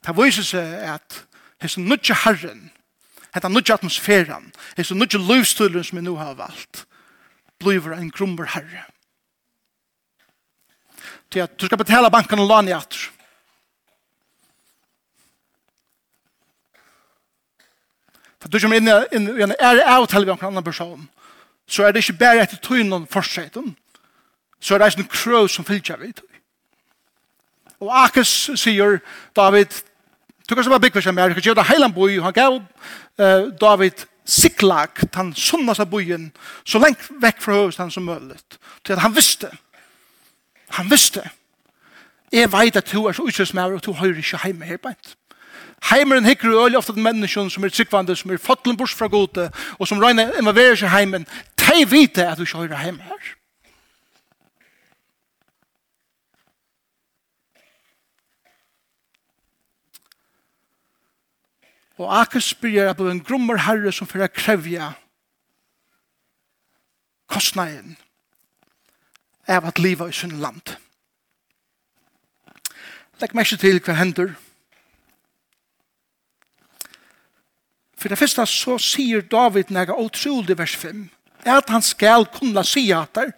det 0.07 0.16
viser 0.16 0.46
seg 0.49 0.96
at 0.96 1.20
hos 1.61 1.77
nødje 1.77 2.16
herren 2.25 2.70
hetta 3.37 3.51
nudja 3.53 3.77
atmosfæran, 3.77 4.49
hessa 4.77 4.96
nudja 4.96 5.20
løvstølen 5.20 5.85
som 5.85 5.99
vi 5.99 6.05
nu 6.05 6.16
har 6.16 6.35
valgt, 6.35 6.87
bliver 7.61 7.92
en 7.96 8.11
grummer 8.11 8.49
herre. 8.55 8.87
Til 11.31 11.44
at 11.44 11.61
du 11.61 11.66
skal 11.66 11.79
betala 11.79 12.09
banken 12.09 12.40
og 12.40 12.49
lån 12.49 12.68
i 12.68 12.75
atter. 12.77 13.11
For 18.40 18.53
du 18.53 18.61
kommer 18.62 18.79
inn 18.79 19.27
i 19.27 19.42
en 19.42 19.57
ære 19.59 19.85
avtale 19.90 20.27
ved 20.27 20.37
en 20.37 20.46
annen 20.46 20.64
person, 20.64 21.09
så 21.66 21.85
er 21.85 21.92
det 21.92 22.05
ikke 22.05 22.18
bare 22.20 22.44
etter 22.44 22.61
tøynen 22.62 23.07
forsøyten, 23.11 23.75
så 24.61 24.75
er 24.75 24.79
det 24.79 24.99
en 24.99 25.09
krøv 25.11 25.49
som 25.49 25.64
fylgjer 25.64 25.99
vi 25.99 26.12
tøy. 26.12 26.33
Og 27.81 27.90
Akes 28.05 28.31
sier 28.57 29.01
David, 29.37 29.83
du 30.49 30.55
kan 30.55 30.64
så 30.64 30.70
bare 30.70 30.85
bygge 30.87 31.03
seg 31.03 31.14
mer, 31.14 31.29
du 31.29 31.35
kan 31.35 31.42
gjøre 31.42 31.59
det 31.59 31.66
heilan 31.68 31.92
boi, 31.92 32.20
han 32.22 32.33
gav 32.33 32.61
eh, 33.18 33.48
David 33.61 34.07
Siklag, 34.26 34.88
han 35.14 35.35
sunnast 35.35 35.81
av 35.81 35.90
byen, 35.90 36.33
så 36.66 36.81
lengt 36.83 37.05
vekk 37.22 37.42
fra 37.42 37.61
høyest 37.61 37.79
han 37.79 37.92
som 37.94 38.09
mulig. 38.09 38.40
Til 38.85 38.96
at 38.96 39.05
han 39.05 39.14
visste, 39.14 39.50
han 40.79 40.90
visste, 40.90 41.22
jeg 42.33 42.50
vet 42.52 42.76
at 42.76 42.90
du 42.90 43.05
er 43.07 43.14
så 43.14 43.22
utsøsmær, 43.22 43.76
og 43.76 43.85
du 43.85 43.92
hører 43.92 44.18
ikke 44.18 44.40
hjemme 44.44 44.66
her 44.66 44.83
beint. 44.83 45.14
Heimeren 45.90 46.24
hikker 46.24 46.48
jo 46.48 46.64
øyelig 46.64 46.79
ofte 46.79 46.92
at 46.92 46.98
menneskene 46.98 47.50
som 47.50 47.64
er 47.64 47.68
tryggvande, 47.68 48.16
som 48.16 48.31
er 48.31 48.42
fattelen 48.42 48.76
bors 48.76 48.94
fra 48.94 49.07
gode, 49.07 49.50
og 49.79 49.88
som 49.88 49.98
regner 50.02 50.35
involverer 50.38 50.74
seg 50.74 50.90
heimen, 50.90 51.26
de 51.61 51.85
vite 51.90 52.26
at 52.26 52.38
du 52.38 52.42
ikke 52.42 52.64
hører 52.64 52.83
hjemme 52.83 53.02
her. 53.02 53.35
Og 61.96 62.20
Akesbyrger 62.20 62.88
er 62.88 62.96
blevet 62.96 63.12
en 63.12 63.24
grummer 63.24 63.56
herre 63.56 63.92
som 63.92 64.09
fyrir 64.09 64.28
krevja 64.32 64.92
kostnaden 67.26 67.96
av 69.48 69.66
at 69.66 69.78
liva 69.78 70.09
i 70.09 70.14
sin 70.14 70.37
land. 70.42 70.76
Legg 73.20 73.32
meg 73.35 73.46
ikke 73.46 73.62
til 73.62 73.80
hva 73.80 73.96
hender. 73.96 74.35
For 77.96 78.12
det 78.12 78.18
første 78.20 78.44
så 78.50 78.76
sier 78.82 79.24
David 79.24 79.72
nega 79.72 79.96
utrolig 79.96 80.59
vers 80.59 80.76
5 80.76 81.06
at 81.46 81.70
han 81.70 81.82
skal 81.82 82.26
kunna 82.35 82.64
si 82.66 82.90
at 82.90 83.14
der 83.14 83.32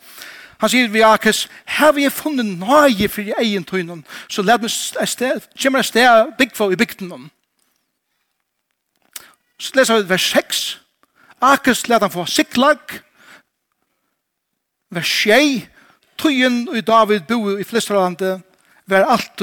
Han 0.59 0.69
sier 0.69 0.89
vi 0.91 1.05
Akes, 1.07 1.45
her 1.67 1.93
vi 1.95 2.05
er 2.05 2.11
funnet 2.11 2.59
nøye 2.59 3.07
for 3.09 3.23
i 3.23 3.35
egen 3.39 3.65
tøynen, 3.65 4.01
så 4.29 4.43
let 4.43 4.61
meg 4.61 4.71
sted, 5.07 5.45
kommer 5.55 5.79
jeg 5.79 5.85
sted 5.85 6.33
bygg 6.39 6.57
for 6.57 6.75
i 6.75 6.77
bygden 6.77 7.13
om. 7.15 7.29
Så 9.59 9.75
leser 9.75 10.03
vi 10.03 10.09
vers 10.09 10.31
6. 10.31 10.81
Akers 11.41 11.89
let 11.89 12.03
han 12.03 12.11
få 12.11 12.27
siklag. 12.27 12.79
Vers 14.91 15.13
6. 15.23 15.67
Tøyen 16.19 16.69
og 16.69 16.87
David 16.87 17.21
bo 17.29 17.59
i 17.59 17.65
Flisterlandet 17.65 18.43
var 18.87 19.07
alt 19.07 19.43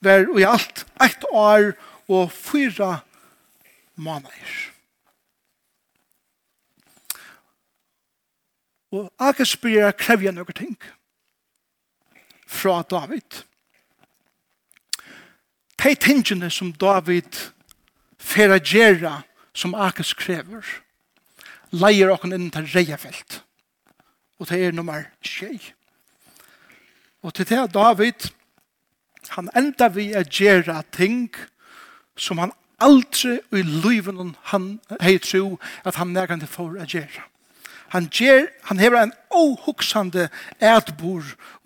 var 0.00 0.26
i 0.38 0.44
alt 0.44 0.86
ett 1.04 1.24
år 1.32 1.72
og 2.08 2.32
fyra 2.32 2.98
måneder. 3.94 4.50
Og 8.92 9.12
Akers 9.18 9.56
blir 9.56 9.92
krevja 9.94 10.32
noen 10.34 10.56
ting 10.56 10.76
fra 12.46 12.80
David. 12.82 13.44
De 15.80 15.94
tingene 15.94 16.50
som 16.50 16.72
David 16.72 17.38
fer 18.20 18.52
a 18.52 18.60
gjerra 18.60 19.22
som 19.56 19.74
Akers 19.74 20.12
krever, 20.14 20.66
leier 21.72 22.12
okken 22.12 22.34
inn 22.36 22.50
til 22.52 22.68
reiafelt. 22.74 23.40
Og 24.40 24.48
det 24.48 24.60
er 24.60 24.76
nummer 24.76 25.08
tjei. 25.24 25.58
Og 27.22 27.34
til 27.34 27.48
det 27.48 27.72
David, 27.74 28.30
han 29.36 29.50
enda 29.56 29.88
vi 29.92 30.12
a 30.16 30.22
gjerra 30.24 30.82
ting 30.92 31.28
som 32.16 32.38
han 32.38 32.54
aldri 32.80 33.38
i 33.52 33.62
liven 33.62 34.34
han 34.52 34.78
hei 35.02 35.18
tro 35.20 35.58
at 35.84 36.00
han 36.00 36.14
nærkant 36.16 36.48
for 36.48 36.80
a 36.80 36.88
gjerra 36.88 37.26
Han, 37.90 38.06
ger, 38.06 38.46
han 38.62 38.78
hever 38.78 39.02
en 39.02 39.12
åhuksande 39.34 40.28
ædbor 40.62 41.24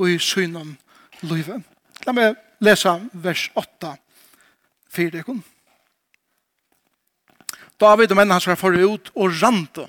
i 0.09 0.19
synen 0.19 0.79
livet. 1.21 1.61
La 2.07 2.13
meg 2.17 2.39
lesa 2.65 2.95
vers 3.13 3.51
8 3.55 3.91
fyrir 4.89 5.13
dere. 5.19 5.35
David 7.81 8.13
og 8.13 8.19
mennene 8.19 8.39
hans 8.39 8.47
var 8.47 8.79
ut 8.79 9.11
og 9.15 9.35
rante 9.43 9.89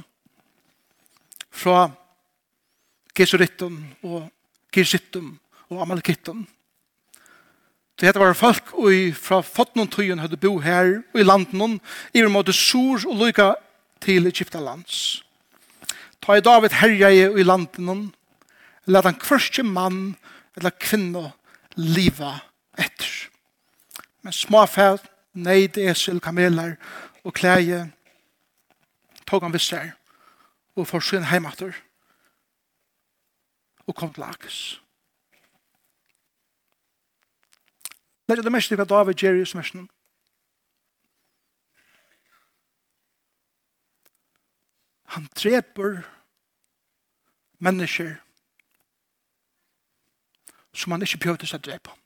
fra 1.55 1.91
Gesuritten 3.15 3.77
og 4.03 4.27
Girsitten 4.73 5.37
og 5.69 5.81
Amalekitten. 5.81 6.45
Det 7.95 8.09
hette 8.09 8.19
var 8.19 8.35
folk 8.35 8.73
og 8.75 9.13
fra 9.15 9.39
Fotnon 9.45 9.87
tøyen 9.87 10.19
hadde 10.19 10.39
bo 10.39 10.57
her 10.59 10.97
og 11.13 11.19
i 11.21 11.23
landen 11.23 11.79
i 12.13 12.19
en 12.19 12.33
måte 12.33 12.53
sur 12.53 13.05
og 13.07 13.21
lykke 13.21 13.53
til 14.03 14.27
Egyptalands. 14.27 15.23
Ta 16.19 16.35
i 16.35 16.43
David 16.43 16.75
herja 16.81 17.09
i 17.13 17.23
og 17.29 17.39
i 17.39 17.47
landen 17.47 18.09
let 18.85 19.07
han 19.07 19.15
kvørste 19.21 19.63
mann 19.63 20.17
eller 20.57 20.75
kvinne 20.75 21.31
liva 21.75 22.39
etter. 22.77 23.29
Men 24.21 24.33
småfæt, 24.33 25.05
neid, 25.33 25.77
esel, 25.77 26.19
kameler 26.19 26.75
og 27.25 27.33
klæje, 27.33 27.93
tog 29.27 29.41
han 29.41 29.53
visser, 29.53 29.91
og 30.75 30.87
forsyn 30.87 31.23
heimater, 31.23 31.73
og 33.87 33.95
kom 33.95 34.13
til 34.13 34.23
Akers. 34.23 34.81
Det 38.27 38.37
er 38.37 38.41
det 38.41 38.51
mest 38.51 38.67
til 38.67 38.77
hva 38.77 38.85
David 38.85 39.13
gjør 39.13 39.41
i 39.41 39.45
smersen. 39.45 39.89
Han 45.15 45.27
dreper 45.33 46.01
mennesker 47.57 48.15
som 50.73 50.91
han 50.91 51.05
ikke 51.05 51.23
prøvde 51.23 51.47
seg 51.47 51.61
å 51.61 51.69
drepe 51.69 51.93
ham. 51.93 52.04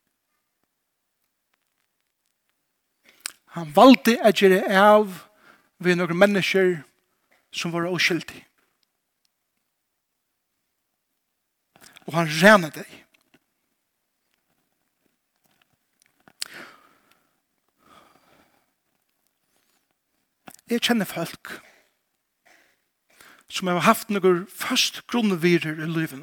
Han 3.56 3.72
valgte 3.74 4.18
å 4.22 4.30
gjøre 4.30 4.62
av 4.78 5.24
ved 5.82 5.98
noen 5.98 6.18
mennesker 6.18 6.84
som 7.52 7.74
var 7.74 7.90
oskyldige. 7.90 8.46
Og 12.10 12.16
han 12.18 12.30
rene 12.42 12.70
deg. 12.74 12.90
Jeg 20.70 20.84
kjenner 20.86 21.10
folk 21.10 21.56
som 23.50 23.70
har 23.72 23.82
haft 23.82 24.12
noen 24.14 24.44
først 24.54 25.02
grunnvirer 25.10 25.82
i 25.82 25.90
livet. 25.90 26.22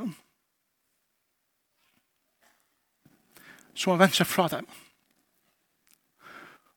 Som 3.75 3.95
har 3.95 4.05
vendt 4.05 4.19
seg 4.19 4.31
fra 4.31 4.47
dem. 4.51 4.67
Og 4.67 4.86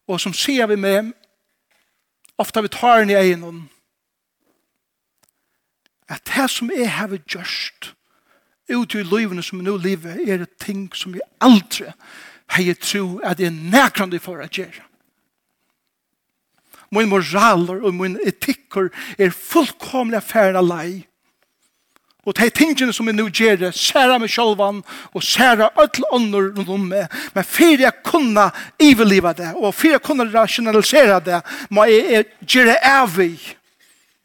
og 0.10 0.17
som 0.22 0.34
sier 0.34 0.67
vi 0.72 0.76
med, 0.80 1.12
ofta 2.41 2.63
vi 2.65 2.72
tar 2.74 3.04
den 3.04 3.13
i 3.13 3.17
egen, 3.19 3.67
at 6.10 6.26
det 6.26 6.48
som 6.50 6.72
jeg 6.74 6.89
har 6.89 7.13
gjort 7.13 7.93
ut 8.69 8.95
i 8.95 9.04
livene 9.06 9.43
som 9.45 9.62
nå 9.62 9.78
lever, 9.78 10.17
er 10.26 10.41
det 10.43 10.58
ting 10.62 10.88
som 10.98 11.13
jeg 11.13 11.26
aldri 11.41 11.91
har 12.50 12.65
jeg 12.65 12.80
tro 12.82 13.19
at 13.26 13.38
det 13.38 13.50
er 13.50 13.58
nærkrande 13.74 14.19
for 14.22 14.41
å 14.41 14.50
gjøre. 14.50 14.86
Min 16.89 17.12
moraler 17.12 17.84
og 17.86 17.93
min 17.93 18.17
etikker 18.26 18.89
er 19.22 19.36
fullkomlig 19.36 20.17
affæren 20.17 20.58
av 20.58 20.65
lei. 20.65 21.06
Og 22.28 22.36
de 22.36 22.50
tingene 22.52 22.94
som 22.94 23.08
vi 23.08 23.14
nå 23.16 23.30
gjør, 23.32 23.56
det, 23.62 23.70
særa 23.80 24.18
meg 24.20 24.32
sjølvan, 24.32 24.82
og 25.16 25.24
særa 25.24 25.70
alle 25.80 26.10
ånder 26.16 26.50
rundt 26.58 26.72
om 26.76 26.88
meg. 26.92 27.08
Men 27.36 27.48
for 27.48 27.80
jeg 27.80 28.04
kunne 28.06 28.50
iveliva 28.84 29.32
det, 29.34 29.54
og 29.56 29.72
for 29.74 29.96
jeg 29.96 30.04
kunne 30.04 30.28
rasjonalisere 30.34 31.22
det, 31.26 31.40
må 31.72 31.88
jeg 31.88 32.26
gjøre 32.44 32.76
av 32.86 33.16
i 33.24 33.32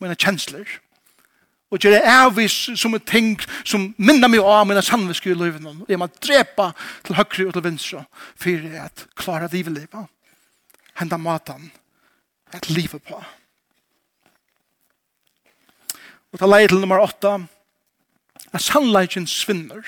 mine 0.03 0.19
kjensler. 0.19 0.67
Og 1.71 1.81
gjøre 1.83 2.03
av 2.07 2.37
i 2.43 2.49
som 2.51 2.95
en 2.95 3.07
ting 3.07 3.33
som 3.67 3.89
minner 3.97 4.31
meg 4.31 4.43
av 4.43 4.67
mine 4.69 4.83
samviske 4.85 5.31
i 5.31 5.39
løyvene. 5.39 5.87
Jeg 5.89 5.99
må 5.99 6.11
drepa 6.19 6.73
til 7.07 7.17
høyre 7.19 7.49
og 7.49 7.57
til 7.57 7.65
venstre, 7.65 8.05
for 8.35 8.51
jeg 8.51 8.85
at 8.85 9.07
klare 9.19 9.49
det 9.51 9.63
iveliva. 9.63 10.05
Henda 10.99 11.19
maten 11.19 11.71
et 12.55 12.69
livet 12.71 13.03
på. 13.03 13.19
Og 16.35 16.41
ta 16.43 16.47
leie 16.51 16.71
til 16.71 16.81
nummer 16.83 17.03
åtta, 17.03 17.39
at 18.55 18.63
sannleikken 18.63 19.27
svinner. 19.27 19.83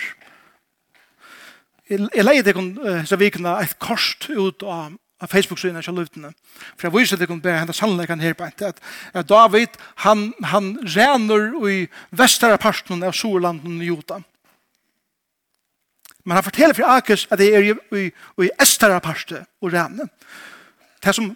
Jeg 1.87 2.25
leier 2.25 2.43
deg 2.43 2.59
disse 2.83 3.19
vikene 3.19 3.57
et 3.63 3.77
korst 3.79 4.29
ut 4.31 4.65
av 4.67 4.97
av 5.23 5.33
Facebook-synet 5.33 5.85
til 5.87 5.97
løftene. 5.97 6.31
For 6.77 6.89
jeg 6.89 6.95
viser 6.95 7.21
deg 7.21 7.31
om 7.33 7.41
det 7.41 7.55
henne 7.55 7.75
sannleikken 7.77 8.21
her 8.21 8.35
på 8.37 8.45
en 8.45 8.65
at, 8.69 8.81
at 9.17 9.29
David, 9.29 9.79
han, 10.05 10.29
han 10.45 10.75
rener 10.85 11.55
i 11.71 11.77
vestere 12.11 12.59
parten 12.61 13.05
av 13.05 13.17
Sorlanden 13.17 13.81
i 13.81 13.89
Jota. 13.89 14.21
Men 16.27 16.37
han 16.37 16.45
forteller 16.45 16.75
for 16.77 16.91
Akers 16.91 17.27
at 17.31 17.41
det 17.41 17.53
er 17.55 17.71
i, 17.71 18.05
i 18.45 18.53
estere 18.61 19.01
parten 19.01 19.47
og 19.63 19.73
rener. 19.73 20.11
Det 21.05 21.15
som, 21.15 21.31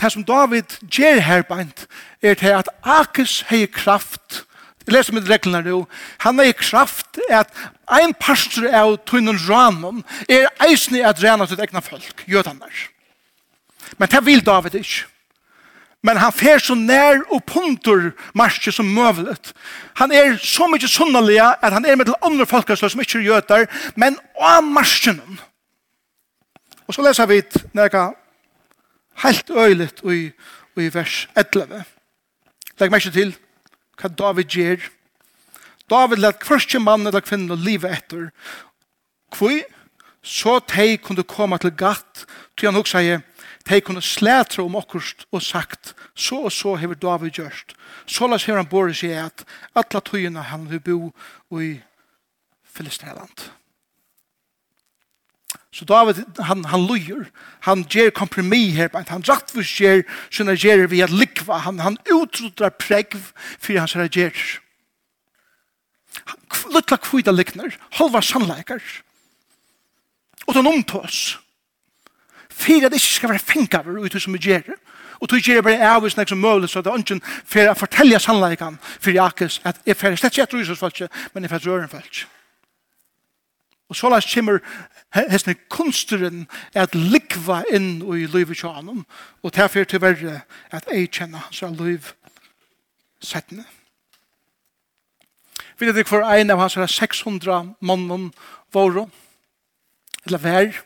det 0.00 0.12
som 0.12 0.24
David 0.26 0.76
gjør 0.82 1.20
her 1.22 1.44
på 1.46 1.60
en 1.62 1.72
er 2.22 2.34
til 2.36 2.58
at 2.58 2.68
Akers 2.82 3.40
har 3.48 3.68
kraft 3.72 4.42
Jeg 4.86 4.96
leser 4.96 5.14
med 5.14 5.28
reglene 5.30 5.62
nå. 5.66 5.84
Han 6.24 6.40
er 6.42 6.50
i 6.50 6.56
kraft 6.56 7.20
at 7.30 7.52
ein 7.92 8.14
pastor 8.18 8.66
av 8.74 8.96
tunnen 9.06 9.38
ranen 9.46 10.02
er 10.28 10.50
eisne 10.66 11.04
at 11.06 11.22
rena 11.22 11.46
til 11.46 11.60
egna 11.62 11.82
folk, 11.84 12.24
jødaner. 12.26 12.88
Men 13.98 14.10
det 14.10 14.24
vil 14.26 14.44
David 14.44 14.80
ikke. 14.80 15.08
Men 16.02 16.18
han 16.18 16.34
fer 16.34 16.58
så 16.58 16.74
nær 16.74 17.20
og 17.30 17.44
punter 17.46 18.10
marsje 18.34 18.72
som 18.74 18.88
møvlet. 18.90 19.52
Han 20.00 20.10
er 20.10 20.34
så 20.42 20.66
mye 20.66 20.88
sunnelig 20.90 21.38
at 21.38 21.70
han 21.70 21.86
er 21.86 21.96
med 21.96 22.10
til 22.10 22.18
andre 22.26 22.46
folkeslag 22.50 22.90
som 22.90 23.02
ikke 23.04 23.20
er 23.20 23.28
jøter, 23.28 23.68
men 23.94 24.18
av 24.40 24.66
marsjen. 24.66 25.20
Og 26.90 26.96
så 26.96 27.06
leser 27.06 27.30
vi 27.30 27.38
nega 27.78 28.08
helt 29.22 29.50
øyligt 29.50 30.02
i, 30.02 30.32
i 30.76 30.90
vers 30.94 31.28
11. 31.38 31.84
Legg 32.80 32.90
meg 32.90 33.04
ikke 33.04 33.14
til 33.14 33.34
hva 34.02 34.10
David 34.10 34.50
gjør. 34.56 34.88
David 35.90 36.22
lett 36.22 36.44
hverstje 36.46 36.80
mann 36.82 37.06
eller 37.06 37.24
kvinne 37.24 37.56
livet 37.58 37.98
etter. 37.98 38.30
Hvor? 39.36 39.62
Så 40.22 40.58
de 40.70 40.96
kunne 41.02 41.26
komme 41.26 41.58
til 41.58 41.74
gatt, 41.74 42.26
til 42.56 42.70
han 42.70 42.78
også 42.78 42.98
sier, 42.98 43.22
de 43.68 43.80
kunne 43.80 44.02
slætre 44.02 44.62
om 44.62 44.76
okkurst 44.78 45.26
og 45.32 45.42
sagt, 45.42 45.94
så 46.14 46.44
og 46.46 46.52
så 46.52 46.74
har 46.76 46.94
David 46.94 47.30
gjørst. 47.38 47.74
Så 48.06 48.26
la 48.26 48.38
seg 48.38 48.58
han 48.58 48.70
bor 48.70 48.90
i 48.90 48.94
seg 48.94 49.18
at 49.18 49.44
alle 49.74 50.02
tøyene 50.02 50.42
han 50.50 50.68
vil 50.70 50.80
bo 50.80 51.60
i 51.60 51.76
Filisterland. 52.64 53.50
Så 55.72 55.84
David, 55.88 56.20
han, 56.44 56.64
han 56.64 56.86
lujer. 56.86 57.24
Han 57.60 57.86
ger 57.88 58.10
kompromi 58.10 58.70
her, 58.76 58.90
men 58.92 59.06
han 59.08 59.24
for 59.24 59.64
ger 59.64 60.02
sina 60.30 60.54
gerer 60.54 60.86
vi 60.86 61.00
at 61.00 61.10
likva. 61.10 61.62
Han, 61.64 61.78
han 61.80 61.96
utrotrar 62.12 62.74
pregv 62.76 63.32
for 63.58 63.78
hans 63.78 63.92
her 63.96 64.08
gerer. 64.08 64.60
Littla 66.74 66.98
kvida 67.00 67.32
likner, 67.32 67.72
halva 67.96 68.20
sannleikar. 68.20 68.82
Og 70.46 70.54
den 70.54 70.66
omtås. 70.66 71.38
Fyrir 72.50 72.86
at 72.86 72.92
det 72.92 73.00
ikke 73.00 73.16
skal 73.16 73.30
være 73.30 73.38
fengaver 73.38 74.04
ut 74.04 74.20
som 74.20 74.36
vi 74.36 74.38
gerer. 74.38 74.76
Og 75.22 75.28
tog 75.28 75.40
gerer 75.40 75.62
bare 75.62 75.88
avvis 75.88 76.18
nek 76.18 76.28
som 76.28 76.38
møvlig, 76.42 76.68
så 76.68 76.82
det 76.82 76.90
er 76.90 76.98
ønsken 76.98 77.22
for 77.24 77.70
å 77.70 77.78
fortelle 77.78 78.20
sannleikan 78.20 78.76
for 78.98 79.14
Jakes 79.14 79.60
at 79.64 79.80
jeg 79.86 79.96
fyrir 79.96 80.18
slett 80.18 80.36
ikke 80.36 80.48
et 80.50 80.54
rusus 80.58 80.82
men 81.32 81.44
jeg 81.46 81.50
fyrir 81.54 81.70
røren 81.70 81.88
fyrir 81.88 82.26
Og 83.92 83.96
så 83.96 84.08
lest 84.08 84.34
kommer 84.34 84.58
hessene 85.12 85.54
kunsteren 85.68 86.46
at 86.72 86.94
likva 86.96 87.58
inn 87.68 87.98
i 88.00 88.24
livet 88.24 88.56
til 88.56 88.72
honom, 88.72 89.02
og 89.42 89.52
derfor 89.52 89.84
til 89.84 90.00
verre 90.00 90.38
at 90.72 90.88
jeg 90.88 91.10
kjenner 91.12 91.44
hans 91.44 91.60
liv 91.76 92.08
settende. 93.20 93.66
Vi 95.76 95.86
vet 95.86 96.00
ikke 96.00 96.08
for 96.08 96.24
en 96.24 96.54
av 96.54 96.62
hans 96.62 96.78
600 96.94 97.74
mannen 97.80 98.32
våre, 98.72 99.04
eller 100.24 100.40
vær. 100.40 100.80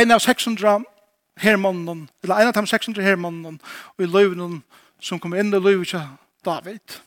En 0.00 0.10
av 0.10 0.18
600 0.18 0.82
hermannen, 1.36 2.08
eller 2.22 2.42
en 2.42 2.50
av 2.50 2.58
de 2.58 2.66
600 2.66 3.06
hermannen, 3.06 3.62
og 3.94 4.02
i 4.02 4.10
livet 4.10 4.62
som 4.98 5.22
kommer 5.22 5.38
inn 5.38 5.54
i 5.54 5.62
livet 5.62 5.94
til 5.94 6.10
David 6.44 6.98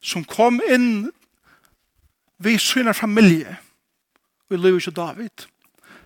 som 0.00 0.24
kom 0.24 0.60
inn 0.70 1.10
vi 2.40 2.58
synar 2.58 2.96
familie 2.96 3.56
vi 4.48 4.56
lever 4.56 4.80
ikke 4.80 4.96
David 4.96 5.46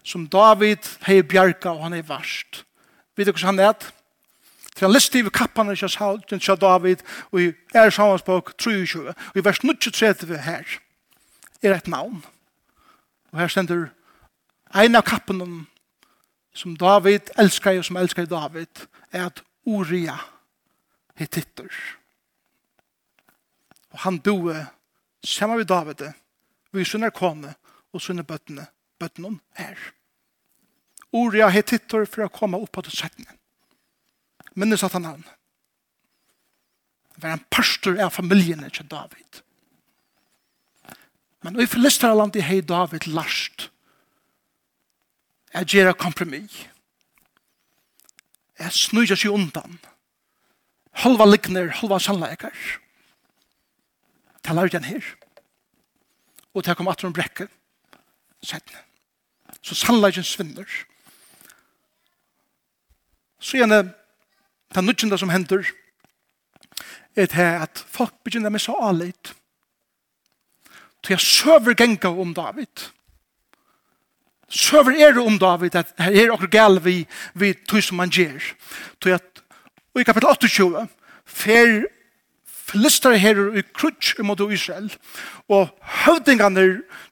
som 0.04 0.26
David 0.28 0.88
hei 1.06 1.22
bjerga 1.22 1.72
og 1.72 1.86
han 1.86 1.96
er 1.96 2.06
varst 2.08 2.64
vet 3.16 3.30
du 3.30 3.32
hva 3.32 3.52
han 3.52 3.62
er? 3.62 3.76
Til 4.74 4.88
han 4.88 4.94
liste 4.94 5.20
i 5.20 5.30
kappan 5.30 5.70
i 5.70 5.76
Kjøshaul 5.78 6.22
til 6.28 6.42
David 6.60 7.04
og 7.30 7.40
i 7.40 7.52
er 7.74 7.90
samansbok 7.90 8.56
23 8.58 9.14
og 9.14 9.38
i 9.38 9.44
vers 9.44 9.62
23 9.62 10.38
her 10.38 10.80
er 11.62 11.74
et 11.74 11.88
navn. 11.88 12.24
Og 13.32 13.38
her 13.40 13.48
stender 13.48 13.86
en 14.74 14.96
av 14.98 15.02
kappen 15.06 15.66
som 16.54 16.76
David 16.76 17.30
elskar 17.38 17.78
og 17.78 17.84
som 17.84 17.96
elskar 17.96 18.26
David 18.26 18.86
er 19.12 19.26
at 19.26 19.42
Uria 19.66 20.18
hittitter 21.16 21.70
og 23.94 24.02
han 24.02 24.18
doe 24.18 24.66
sammen 25.24 25.58
med 25.58 25.70
David 25.70 26.02
vi 26.74 26.86
sønner 26.88 27.14
kone 27.14 27.54
og 27.94 28.02
sønner 28.02 28.26
bøttene, 28.26 28.66
bøttene 28.98 29.38
her. 29.58 29.78
Ordet 31.14 31.44
er 31.46 31.62
tittor 31.62 32.06
for 32.10 32.26
å 32.26 32.32
komme 32.32 32.58
opp 32.58 32.72
på 32.74 32.82
det 32.86 32.94
settene. 32.94 33.36
Minnes 34.58 34.82
at 34.86 34.94
han 34.96 35.06
navn. 35.06 35.24
Det 37.14 37.22
var 37.22 37.36
en 37.36 37.46
pastor 37.50 37.98
av 38.02 38.10
familien 38.14 38.64
til 38.74 38.88
David. 38.90 39.42
Men 41.44 41.60
i 41.60 41.66
Filisterlandet 41.70 42.42
har 42.42 42.62
David 42.66 43.06
last. 43.06 43.68
Jeg 45.54 45.70
gjør 45.70 45.92
kompromis. 45.94 46.64
Jeg 48.58 48.74
snur 48.74 49.06
seg 49.06 49.30
undan. 49.30 49.78
Halva 51.04 51.26
likner, 51.28 51.68
halva 51.78 52.00
sannleikar. 52.02 52.54
Det 54.42 54.54
lærte 54.54 54.80
han 54.80 54.88
her 54.88 55.14
og 56.54 56.64
det 56.64 56.76
kom 56.78 56.88
atter 56.88 57.08
en 57.08 57.16
brekke 57.16 57.48
settene. 58.44 58.80
Så 59.64 59.74
sannleggen 59.74 60.24
svinner. 60.24 60.68
Så 63.40 63.58
gjerne 63.58 63.94
den 64.74 64.86
nødgjende 64.88 65.18
som 65.18 65.32
hender 65.32 65.64
er 67.16 67.26
det 67.30 67.38
at 67.38 67.84
folk 67.88 68.14
begynner 68.24 68.50
med 68.50 68.60
så 68.60 68.74
alit 68.82 69.34
Så 71.04 71.12
jeg 71.12 71.20
søver 71.20 71.74
genga 71.74 72.08
om 72.08 72.34
David. 72.34 72.90
Søver 74.48 74.96
er 74.96 75.20
om 75.20 75.38
David 75.38 75.74
at 75.76 75.92
her 75.98 76.12
er 76.12 76.32
okkur 76.32 76.48
gal 76.48 76.84
vi, 76.84 77.06
vi 77.34 77.52
tog 77.68 77.82
som 77.82 77.96
man 77.96 78.10
gjer. 78.10 78.40
Så 79.02 79.08
jeg, 79.08 79.20
og 79.94 80.00
i 80.00 80.04
kapitel 80.04 80.28
28 80.28 80.88
fer 81.26 81.84
filister 82.74 83.14
her 83.18 83.38
i 83.54 83.62
krutsk 83.74 84.20
mot 84.26 84.40
Israel. 84.50 84.90
Og 85.48 85.70
høvdingene 86.04 86.64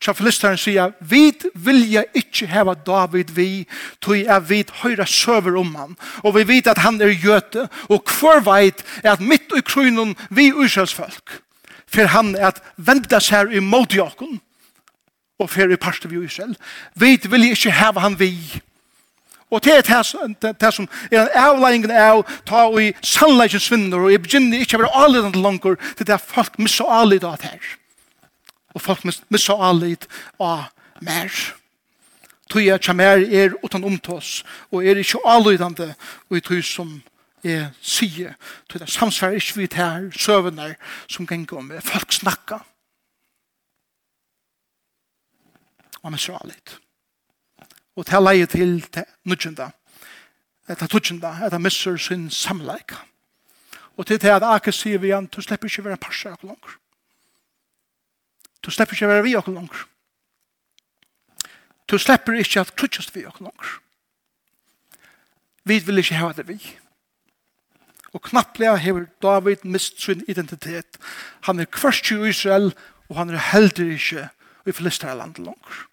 til 0.03 0.17
filisteren 0.19 0.59
sier, 0.59 0.95
vi 1.01 1.31
vilja 1.55 2.05
ikke 2.19 2.49
heva 2.51 2.75
David 2.75 3.33
vi, 3.37 3.65
tog 4.03 4.19
jeg 4.19 4.49
vid 4.49 4.73
høyre 4.83 5.07
søver 5.07 5.59
om 5.61 5.75
han. 5.79 5.97
Og 6.25 6.37
vi 6.39 6.47
vet 6.49 6.71
at 6.73 6.83
han 6.83 7.01
er 7.01 7.15
gjøte, 7.15 7.69
og 7.89 8.03
hver 8.19 8.43
veit 8.47 8.85
er 9.05 9.15
at 9.15 9.25
mitt 9.25 9.53
i 9.57 9.63
krynen 9.65 10.17
vi 10.31 10.51
Israels 10.51 10.95
folk. 10.95 11.39
For 11.93 12.09
han 12.09 12.35
er 12.35 12.53
at 12.55 12.63
venda 12.77 13.21
seg 13.21 13.53
imot 13.55 13.95
jakken, 13.95 14.41
og 15.39 15.51
for 15.51 15.73
i 15.73 15.77
parste 15.81 16.09
vi 16.09 16.23
Israel. 16.25 16.55
Vi 16.97 17.19
vilja 17.29 17.57
ikke 17.57 17.75
heva 17.77 18.07
han 18.07 18.19
vi, 18.19 18.33
Og 19.53 19.61
det 19.65 19.73
er 19.73 20.53
det 20.61 20.75
som 20.75 20.89
er 21.11 21.27
en 21.27 21.35
avleggingen 21.37 21.93
av 21.93 22.23
ta 22.49 22.65
og 22.71 22.79
i 22.81 22.93
sannleggen 23.05 23.61
svinner, 23.61 24.01
og 24.01 24.13
jeg 24.13 24.23
begynner 24.25 24.63
ikke 24.65 24.79
å 24.79 24.83
være 24.83 25.03
avledende 25.05 25.43
langer 25.45 25.77
til 25.99 26.09
det 26.09 26.15
er 26.17 26.23
folk 26.25 26.57
misser 26.57 26.89
avled 26.89 27.27
av 27.29 27.37
det 27.43 27.51
her. 27.53 27.73
Og 28.73 28.81
folk 28.81 29.05
misser 29.05 29.61
avled 29.61 30.07
av 30.41 30.71
mer. 31.05 31.29
Tøy 32.49 32.65
er 32.65 32.81
ikke 32.81 32.97
mer 32.97 33.21
er 33.21 33.53
uten 33.61 33.85
omtås, 33.85 34.41
og 34.73 34.87
er 34.89 35.01
ikke 35.01 35.21
avledende 35.29 35.91
og 36.31 36.39
i 36.39 36.45
tøy 36.45 36.63
som 36.65 36.95
er 37.45 37.75
sige. 37.85 38.33
Tøy 38.71 38.81
det 38.81 38.89
samsvarer 38.89 39.37
ikke 39.37 39.59
vi 39.61 39.67
til 39.69 39.85
her 39.85 40.09
søvner 40.17 40.79
som 41.09 41.29
ganger 41.29 41.61
om 41.61 41.73
Folk 41.85 42.13
snakker. 42.13 42.65
Og 46.03 46.13
misser 46.13 46.41
avled 46.41 46.82
og 47.97 48.07
til 48.09 48.25
leie 48.25 48.47
til 48.47 48.81
til 48.93 49.05
nudgjenda, 49.29 49.71
etter 50.69 50.89
tudgjenda, 50.89 51.35
etter 51.47 51.61
misser 51.61 51.97
sin 52.01 52.31
samleik. 52.31 52.95
Og 53.97 54.07
til 54.07 54.19
til 54.19 54.33
at 54.33 54.47
Ake 54.47 54.73
sier 54.73 54.99
vi 54.99 55.11
igjen, 55.11 55.29
du 55.29 55.43
slipper 55.43 55.69
ikke 55.69 55.85
være 55.85 56.01
parser 56.01 56.33
akkur 56.33 56.49
langer. 56.49 56.77
Du 58.63 58.71
slipper 58.71 58.95
ikke 58.95 59.09
være 59.09 59.23
vi 59.27 59.35
akkur 59.37 59.53
langer. 59.53 59.87
Du 61.91 61.99
slipper 61.99 62.39
ikke 62.39 62.61
at 62.61 62.77
krutjast 62.77 63.15
vi 63.15 63.27
akkur 63.29 63.51
langer. 63.51 63.79
Vi 65.65 65.79
vil 65.79 65.99
ikke 65.99 66.19
hava 66.19 66.33
det 66.33 66.49
vi. 66.49 66.59
Og 68.13 68.23
knapplega 68.23 68.77
hever 68.77 69.07
David 69.23 69.65
mist 69.65 70.01
sin 70.03 70.25
identitet. 70.29 70.99
Han 71.49 71.61
er 71.61 71.65
kvarst 71.65 72.11
i 72.11 72.19
Israel, 72.29 72.75
og 73.09 73.17
han 73.17 73.31
er 73.31 73.51
heldig 73.53 73.93
ikke 73.95 74.29
i 74.67 74.73
flestare 74.73 75.17
landet 75.17 75.39
langer. 75.39 75.87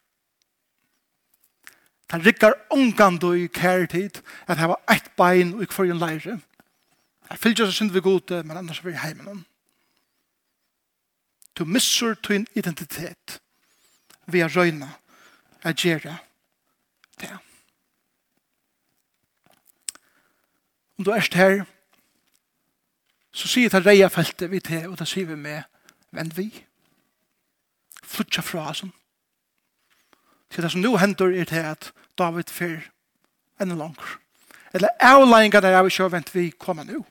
Han 2.09 2.25
rikkar 2.25 2.57
ångandu 2.73 3.33
i 3.33 3.47
kærtid 3.47 4.21
at 4.47 4.57
han 4.57 4.69
var 4.69 4.81
eit 4.89 5.11
bein 5.17 5.53
og 5.53 5.63
i 5.63 5.69
kvarjen 5.69 6.01
leire. 6.01 6.39
Jeg 7.29 7.39
fylgjer 7.39 7.69
seg 7.69 7.75
synd 7.75 7.93
vi 7.93 8.01
gode, 8.01 8.41
men 8.43 8.57
annars 8.57 8.81
vil 8.83 8.93
vi 8.93 9.03
heimen 9.03 9.27
om. 9.27 9.43
Du 11.53 11.65
missur 11.65 12.15
tuin 12.15 12.47
identitet 12.55 13.39
vi 14.31 14.41
er 14.41 14.53
røyna 14.53 14.89
er 15.63 15.73
gjerra 15.73 16.15
det. 17.19 17.31
Om 20.97 21.05
du 21.05 21.11
erst 21.11 21.33
her, 21.33 21.63
så 23.31 23.47
sier 23.47 23.71
det 23.71 23.85
reia 23.85 24.09
feltet 24.11 24.51
vi 24.51 24.59
til, 24.59 24.89
og 24.89 24.97
det 24.99 25.07
sier 25.07 25.27
vi 25.29 25.35
med, 25.39 25.63
vend 26.11 26.33
vi. 26.35 26.49
Flutja 28.03 28.43
fra 28.43 28.69
oss, 28.71 28.83
til 30.49 30.63
det 30.63 30.71
som 30.73 30.81
nå 30.81 30.95
hender 30.97 31.33
er 31.33 31.45
til 31.49 31.65
at 31.71 31.91
David 32.17 32.51
fer 32.53 32.89
enda 33.61 33.75
langer. 33.75 34.17
Eller 34.73 34.93
avlegginga 35.01 35.61
der 35.61 35.75
er 35.77 35.83
vi 35.83 35.93
ikke 35.93 36.11
vent 36.11 36.35
vi 36.35 36.49
kommer 36.51 36.85
nå. 36.85 37.03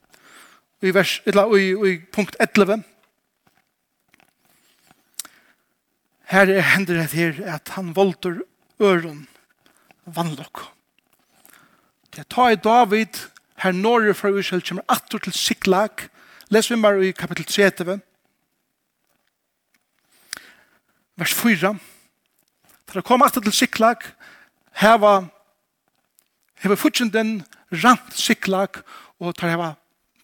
I, 0.83 0.93
vers, 0.95 1.19
eller, 1.27 1.55
i, 1.59 1.73
i 1.75 1.99
punkt 2.13 2.37
11. 2.41 2.85
Her 6.31 6.53
er 6.53 6.61
hender 6.75 7.01
det 7.01 7.13
her 7.13 7.41
at 7.55 7.73
han 7.75 7.97
volter 7.97 8.41
øren 8.81 9.27
vannlokk. 10.07 10.69
Det 12.15 12.29
tar 12.31 12.51
i 12.55 12.63
David 12.63 13.27
her 13.59 13.73
norr 13.73 14.13
fra 14.15 14.31
Israel 14.39 14.63
kommer 14.63 14.87
atter 14.89 15.19
til 15.19 15.33
Siklag. 15.33 16.09
Les 16.51 16.71
vi 16.71 16.77
bare 16.83 17.09
i 17.09 17.13
kapittel 17.13 17.45
3. 17.45 17.99
Vers 21.17 21.35
4. 21.35 21.75
Vers 21.75 21.75
4 21.75 21.98
For 22.89 23.03
å 23.03 23.05
komme 23.05 23.27
etter 23.29 23.45
til 23.45 23.53
Siklag, 23.53 24.07
her 24.81 24.97
var 25.03 25.27
heva, 26.63 26.77
futsin 26.81 27.13
den 27.13 27.43
rant 27.83 28.17
Siklag, 28.17 28.81
og 29.21 29.37
tar 29.37 29.53
heva 29.53 29.75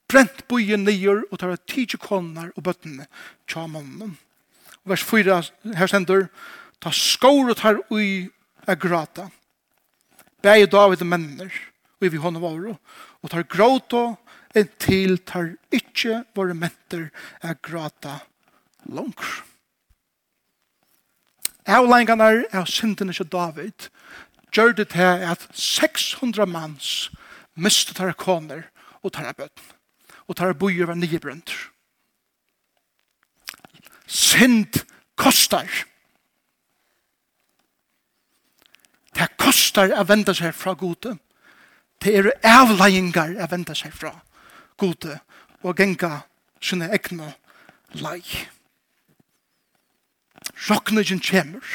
brent 0.09 0.45
bojen 0.49 0.87
nyer, 0.87 1.25
og 1.29 1.39
tar 1.39 1.51
heva 1.51 1.61
tidsi 1.69 2.01
konar 2.01 2.53
og 2.55 2.65
bøttene 2.65 3.09
tja 3.51 3.67
mannen. 3.69 4.17
Og 4.85 4.95
vers 4.95 5.05
4, 5.05 5.39
her 5.77 5.93
stender, 5.93 6.29
ta 6.81 6.93
skåret 6.95 7.61
tar 7.61 7.83
ui 7.93 8.31
a 8.65 8.77
grata. 8.81 9.29
Bæg 10.45 10.71
David 10.73 11.05
og 11.05 11.11
menner, 11.12 11.53
og 12.01 12.12
vi 12.12 12.21
hånd 12.21 12.41
våre, 12.41 12.79
og 13.21 13.33
tar 13.33 13.45
gråta 13.49 14.07
en 14.55 14.69
til 14.81 15.19
tar 15.27 15.53
ikkje 15.75 16.23
våre 16.37 16.57
menter 16.57 17.11
a 17.45 17.57
grata 17.61 18.23
langr 18.89 19.43
avlengene 21.67 22.45
av 22.53 22.67
syndene 22.71 23.12
til 23.12 23.29
David 23.33 23.89
gjør 24.55 24.75
det 24.79 24.89
til 24.95 25.25
at 25.31 25.47
600 25.53 26.47
manns 26.47 27.11
mistet 27.55 27.97
tar 27.97 28.12
koner 28.19 28.69
og 29.03 29.12
tar 29.12 29.33
bøten. 29.33 29.71
Og 30.29 30.37
tar 30.37 30.55
bojer 30.57 30.87
var 30.89 30.97
nye 30.97 31.21
brønt. 31.21 31.53
Synd 34.07 34.81
kostar. 35.21 35.69
Det 39.15 39.29
kostar 39.39 39.93
å 39.95 40.07
vende 40.09 40.35
seg 40.35 40.55
fra 40.57 40.75
gode. 40.79 41.17
Det 42.03 42.17
er 42.19 42.31
avleggingar 42.49 43.37
å 43.37 43.51
vende 43.51 43.77
seg 43.79 43.93
fra 43.95 44.15
gode 44.81 45.21
og 45.62 45.77
genga 45.77 46.25
sine 46.61 46.91
egne 46.93 47.35
leie. 48.01 48.49
Rokningen 50.68 51.20
kommer. 51.20 51.74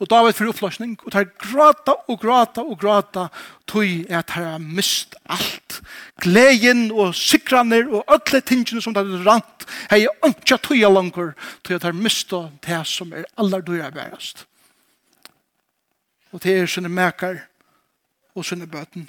Og 0.00 0.08
David 0.08 0.32
fyrir 0.32 0.54
oppløsning, 0.54 0.94
og 1.04 1.12
tar 1.12 1.26
grata 1.36 1.92
og 2.08 2.16
grata 2.22 2.62
og 2.64 2.78
grata, 2.80 3.26
tog 3.68 3.84
at 4.08 4.30
han 4.32 4.46
har 4.46 4.62
mist 4.64 5.14
alt. 5.28 5.82
Gleden 6.24 6.86
og 6.90 7.12
sikraner 7.14 7.84
og 7.92 8.08
alle 8.08 8.40
tingene 8.40 8.80
som 8.80 8.96
det 8.96 9.04
er 9.04 9.26
rant, 9.28 9.66
hei 9.92 10.06
ønskja 10.24 10.56
tøya 10.56 10.88
langer, 10.88 11.34
tog 11.60 11.76
at 11.76 11.84
han 11.84 11.92
har 11.92 12.00
mist 12.00 12.32
det 12.64 12.80
som 12.88 13.12
er 13.12 13.28
aller 13.36 13.60
døyra 13.60 13.90
bærast. 13.92 14.46
Og 16.32 16.40
det 16.42 16.56
er 16.56 16.70
sinne 16.70 16.88
mekar 16.88 17.42
og 18.34 18.46
sinne 18.46 18.70
bøten. 18.70 19.08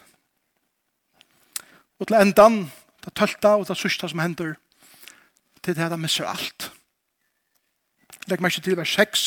Og 2.02 2.08
til 2.10 2.20
endan, 2.20 2.66
det 3.06 3.16
tølta 3.16 3.56
og 3.56 3.68
det 3.70 3.78
sørsta 3.78 4.10
som 4.12 4.20
hender, 4.20 4.56
til 5.64 5.76
det 5.78 5.86
at 5.86 5.94
han 5.94 6.02
misser 6.02 6.28
alt. 6.28 6.71
Legg 8.30 8.42
meg 8.42 8.52
ikke 8.52 8.66
til 8.66 8.78
vers 8.78 8.94
6. 8.98 9.24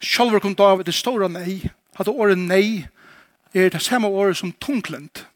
Sjálfur 0.00 0.40
kom 0.40 0.56
David 0.56 0.88
det 0.88 0.94
stora 0.94 1.28
nei. 1.28 1.70
at 1.98 2.08
året 2.08 2.38
nei 2.38 2.86
er 3.52 3.68
det 3.68 3.82
samme 3.82 4.08
året 4.08 4.36
som 4.36 4.52
tunglent. 4.52 5.26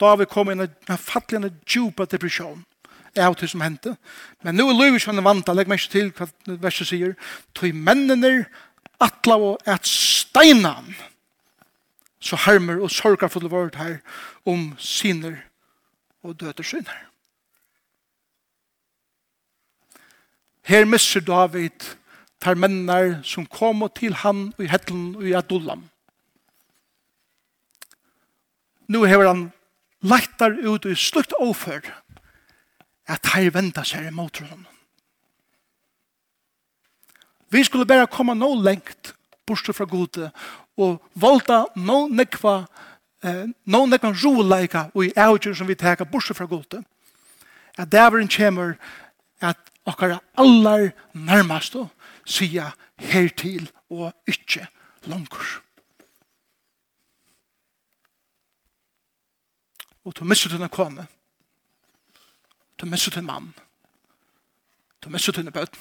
David 0.00 0.26
kom 0.26 0.50
inn 0.50 0.64
i 0.64 0.66
den 0.66 0.98
fattelige 0.98 1.52
djupa 1.66 2.04
depresjon. 2.04 2.64
Det 3.14 3.22
er 3.22 3.34
det 3.34 3.50
som 3.50 3.60
hendte. 3.60 3.96
Men 4.42 4.54
nå 4.56 4.68
er 4.70 4.78
Løyvis 4.78 5.04
han 5.04 5.22
vant. 5.24 5.48
Legg 5.48 5.68
meg 5.68 5.78
ikke 5.78 5.92
til 5.92 6.10
hva 6.16 6.26
verset 6.62 6.90
sier. 6.90 7.14
Tøy 7.54 7.70
mennene 7.74 8.46
atla 9.00 9.36
og 9.36 9.62
et 9.66 9.86
steinan 9.86 10.94
så 12.20 12.36
harmer 12.36 12.82
og 12.82 12.90
sorgar 12.90 13.28
for 13.32 13.40
det 13.40 13.50
vårt 13.50 13.78
her 13.80 14.00
om 14.46 14.74
syner 14.78 15.40
og 16.22 16.36
døter 16.40 16.64
syner. 16.64 17.09
Her 20.70 20.84
misser 20.86 21.20
David 21.20 21.82
tar 22.38 22.54
mennar 22.54 23.24
som 23.26 23.46
kom 23.46 23.82
til 23.98 24.14
han 24.22 24.52
i 24.62 24.68
hettelen 24.70 25.16
og 25.18 25.24
i 25.26 25.34
adullam. 25.34 25.88
Nu 28.86 29.02
hever 29.02 29.26
han 29.26 29.48
leitar 30.02 30.54
ut 30.62 30.86
i 30.86 30.94
slukt 30.94 31.34
ofør 31.42 31.82
at 33.10 33.32
her 33.34 33.50
venda 33.50 33.82
seg 33.86 34.06
i 34.06 34.14
motron. 34.14 34.62
Vi 37.50 37.64
skulle 37.66 37.86
bare 37.86 38.06
komme 38.06 38.38
nå 38.38 38.52
lengt 38.62 39.14
bortsett 39.46 39.74
fra 39.74 39.88
gode 39.90 40.30
og 40.78 41.00
valda 41.18 41.64
nå 41.74 42.04
nekva 42.14 42.60
eh, 43.26 43.50
nå 43.66 43.84
nekva 43.90 44.14
roleika 44.22 44.86
og 44.94 45.08
i 45.08 45.14
avgjør 45.18 45.58
som 45.58 45.66
vi 45.66 45.74
teka 45.74 46.06
bortsett 46.06 46.38
fra 46.38 46.46
gode. 46.46 46.84
At 47.74 47.90
dæveren 47.90 48.30
kommer 48.30 48.76
at 49.40 49.70
okkara 49.88 50.20
allar 50.38 50.90
nærmast 51.14 51.76
og 51.76 51.88
sia 52.26 52.70
hertil 53.00 53.70
og 53.90 54.12
ikkje 54.28 54.66
langur. 55.10 55.46
Og 60.04 60.16
du 60.16 60.24
misser 60.24 60.50
denne 60.50 60.68
kone. 60.68 61.06
Du 62.80 62.86
misser 62.86 63.12
denne 63.12 63.26
mann. 63.26 63.52
Du 65.04 65.10
misser 65.10 65.32
denne 65.32 65.52
bøten. 65.52 65.80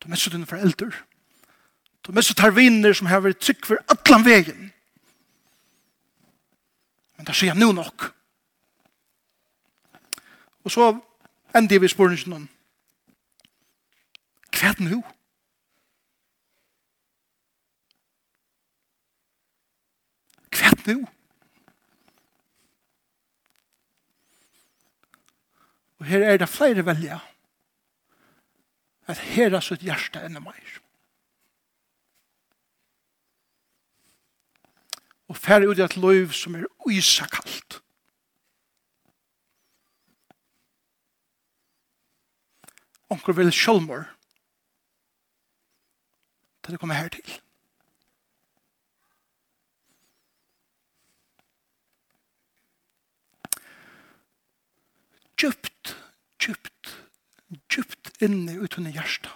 Du 0.00 0.08
misser 0.08 0.30
denne 0.30 0.46
foreldre. 0.46 0.90
Du 2.06 2.12
misser 2.12 2.34
denne 2.34 2.42
tarviner 2.42 2.96
som 2.96 3.08
har 3.10 3.24
vært 3.24 3.40
trygg 3.44 3.66
for 3.66 3.80
atlan 3.92 4.24
vegen. 4.24 4.70
Men 7.16 7.26
det 7.26 7.36
sier 7.36 7.52
jeg 7.52 7.60
nå 7.60 7.72
nok. 7.72 8.10
Og 10.64 10.72
så 10.72 10.90
enn 11.56 11.68
det 11.70 11.80
vi 11.80 11.88
spør 11.88 12.14
ikke 12.14 12.32
noen. 12.32 12.48
Hva 14.56 14.70
er 14.70 14.78
det 14.78 14.88
nå? 14.88 15.02
Hva 20.56 20.72
er 20.72 20.82
det 20.84 20.96
nå? 20.98 21.12
Og 25.96 26.04
her 26.10 26.26
er 26.28 26.36
det 26.40 26.48
flere 26.52 26.84
velja 26.86 27.22
at 29.06 29.22
her 29.22 29.54
er 29.54 29.62
sitt 29.62 29.84
hjerte 29.86 30.20
enn 30.26 30.40
meg. 30.42 30.60
Og 35.30 35.38
færre 35.38 35.68
ut 35.70 35.78
i 35.78 35.84
et 35.84 35.96
liv 35.98 36.34
som 36.34 36.54
er 36.58 36.66
uisakalt. 36.86 37.80
onker 43.10 43.36
vil 43.36 43.52
sjølmor 43.54 44.06
til 46.66 46.72
det 46.72 46.80
kommer 46.80 46.94
her 46.94 47.08
til. 47.08 47.40
Djupt, 55.38 55.96
djupt, 56.42 57.06
djupt 57.70 58.22
inne 58.22 58.58
ut 58.58 58.78
under 58.78 58.90
hjertet. 58.90 59.30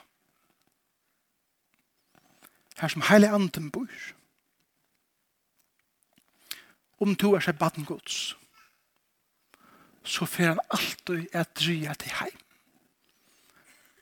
Her 2.80 2.88
som 2.88 3.06
heile 3.06 3.30
anden 3.30 3.70
bor. 3.70 3.94
Om 7.00 7.14
to 7.16 7.34
er 7.36 7.46
seg 7.46 7.58
baden 7.62 7.86
gods, 7.86 8.34
så 10.02 10.26
fer 10.26 10.56
han 10.56 10.66
alltid 10.74 11.28
et 11.30 11.54
drya 11.62 11.94
til 11.94 12.18
heim. 12.18 12.40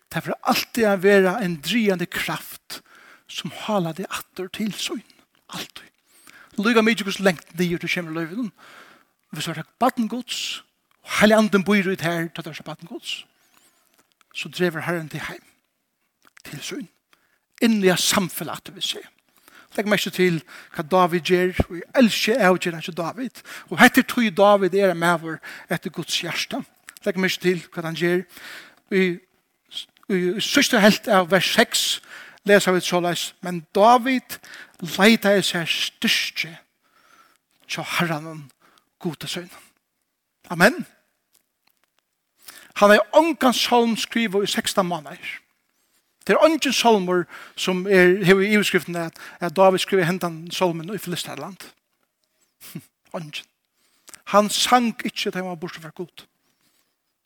Det 0.09 0.25
får 0.25 0.39
alltid 0.43 0.87
å 0.89 0.97
være 1.03 1.35
en 1.45 1.59
driende 1.65 2.09
kraft 2.09 2.81
som 3.29 3.53
hala 3.67 3.93
det 3.93 4.09
atter 4.09 4.49
til 4.53 4.73
søgn. 4.73 5.05
Alltid. 5.53 5.85
Lyga 6.59 6.83
mye 6.83 7.05
hos 7.07 7.21
lengt 7.23 7.53
nye 7.59 7.79
til 7.79 7.93
kjemmer 7.93 8.17
løyven. 8.17 8.51
Vi 9.33 9.45
svarer 9.45 9.69
baden 9.79 10.09
gods, 10.09 10.63
og 11.05 11.21
hele 11.21 11.37
anden 11.37 11.65
bor 11.65 11.77
ut 11.77 12.05
her 12.05 12.29
til 12.33 12.45
dørsa 12.45 12.65
baden 12.65 12.89
gods. 12.89 13.25
Så 14.35 14.49
drever 14.49 14.87
herren 14.87 15.09
til 15.09 15.21
heim, 15.29 15.45
til 16.45 16.61
søgn. 16.63 16.89
Inni 17.63 17.91
av 17.93 18.01
samfunnet 18.01 18.57
at 18.57 18.67
det 18.67 18.75
vil 18.77 18.87
se. 18.87 19.05
Legg 19.77 19.89
meg 19.91 20.01
ikke 20.01 20.15
til 20.17 20.41
hva 20.75 20.85
David 20.87 21.29
gjør, 21.29 21.51
og 21.69 21.75
jeg 21.77 21.89
elsker 22.01 22.41
jeg 22.41 22.51
og 22.55 22.61
gjør 22.65 22.79
ikke 22.79 22.97
David. 23.03 23.41
Og 23.69 23.83
etter 23.85 24.07
tog 24.09 24.29
David 24.37 24.75
er 24.75 24.95
med 24.95 25.21
vår 25.23 25.41
etter 25.71 25.93
Guds 25.93 26.21
hjerte. 26.23 26.63
Legg 27.05 27.19
meg 27.21 27.35
ikke 27.35 27.45
til 27.45 27.65
hva 27.75 27.85
han 27.85 27.99
gjør. 27.99 28.23
Og 28.89 29.19
sørste 30.41 30.81
helt 30.81 31.09
av 31.09 31.31
vers 31.31 31.55
6 31.55 32.01
leser 32.49 32.73
vi 32.73 32.81
såleis, 32.81 33.35
men 33.45 33.67
David 33.75 34.39
leita 34.97 35.35
i 35.37 35.43
seg 35.45 35.69
styrstje 35.69 36.55
til 37.69 37.85
herren 37.99 38.47
gode 39.03 39.29
søgn. 39.29 39.51
Amen. 40.51 40.87
Han 42.81 42.95
er 42.95 43.05
ångan 43.13 43.53
salm 43.53 43.97
skriver 43.97 44.43
i 44.43 44.47
16 44.47 44.87
måneder. 44.87 45.19
Det 46.27 46.35
er 46.35 46.45
ångan 46.45 46.73
salmer 46.73 47.25
som 47.57 47.87
er 47.87 48.25
hever 48.25 48.47
i 48.47 48.57
utskriften 48.59 48.97
at, 48.97 49.19
at 49.41 49.57
David 49.57 49.79
skriver 49.79 50.05
hentan 50.05 50.51
salmen 50.51 50.95
i 50.95 50.99
Filisterland. 50.99 51.69
Ångan. 53.13 53.33
Han 54.29 54.51
sang 54.51 54.93
ikke 55.05 55.31
til 55.31 55.33
han 55.41 55.47
var 55.49 55.55
bortsett 55.55 55.83
fra 55.83 55.91
god. 55.97 56.27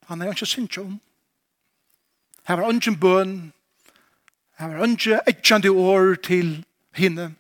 Han 0.07 0.23
er 0.23 0.31
ikke 0.31 0.47
sinnsjøen. 0.47 1.01
Her 2.43 2.55
var 2.55 2.69
ungen 2.69 3.01
bøn. 3.01 3.53
Her 4.59 4.67
var 4.67 4.83
ungen 4.83 5.21
etkjande 5.27 5.71
år 5.71 6.15
til 6.15 6.65
henne. 6.93 7.35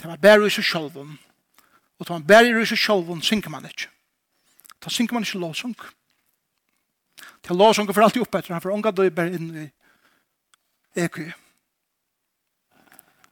Det 0.00 0.10
var 0.10 0.16
bare 0.16 0.46
i 0.46 0.50
seg 0.50 0.64
sjølven. 0.66 1.18
Og 1.98 2.06
det 2.06 2.14
var 2.14 2.24
bare 2.26 2.62
i 2.62 2.66
seg 2.66 2.78
sjølven, 2.78 3.22
synker 3.22 3.50
man 3.50 3.68
ikke. 3.68 3.88
Da 4.82 4.90
synker 4.90 5.14
man 5.14 5.22
ikke 5.22 5.38
lovsung. 5.38 5.76
Til 7.42 7.56
lovsung 7.56 7.94
for 7.94 8.02
alltid 8.02 8.22
oppe 8.22 8.38
etter. 8.38 8.56
Han 8.56 8.62
får 8.62 8.74
unga 8.74 8.90
døy 8.90 9.10
bare 9.14 9.38
inn 9.38 9.50
i 9.62 9.68
EQ. 11.04 11.20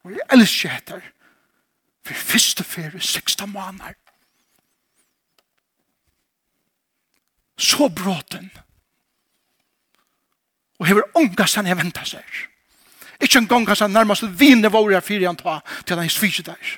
Og 0.05 0.15
jeg 0.15 0.29
elsker 0.33 0.77
etter. 0.79 1.03
For 2.07 2.15
første 2.15 2.65
ferie, 2.65 3.01
16 3.01 3.51
måneder. 3.51 3.99
Så 7.59 7.89
bråten. 7.89 8.51
Så 8.51 8.51
bråten 8.51 8.51
og 10.81 10.87
hever 10.89 11.11
ångast 11.15 11.59
han 11.61 11.69
eventa 11.69 12.05
seg. 12.09 12.25
Ikke 13.21 13.39
en 13.39 13.49
gang 13.49 13.67
hans 13.69 13.83
han 13.85 13.93
nærmest 13.93 14.25
vinne 14.41 14.71
våre 14.73 14.97
her 14.97 15.05
fyrir 15.05 15.29
han 15.29 15.37
ta 15.37 15.59
til 15.85 16.01
han 16.01 16.09
sviger 16.09 16.47
der. 16.53 16.77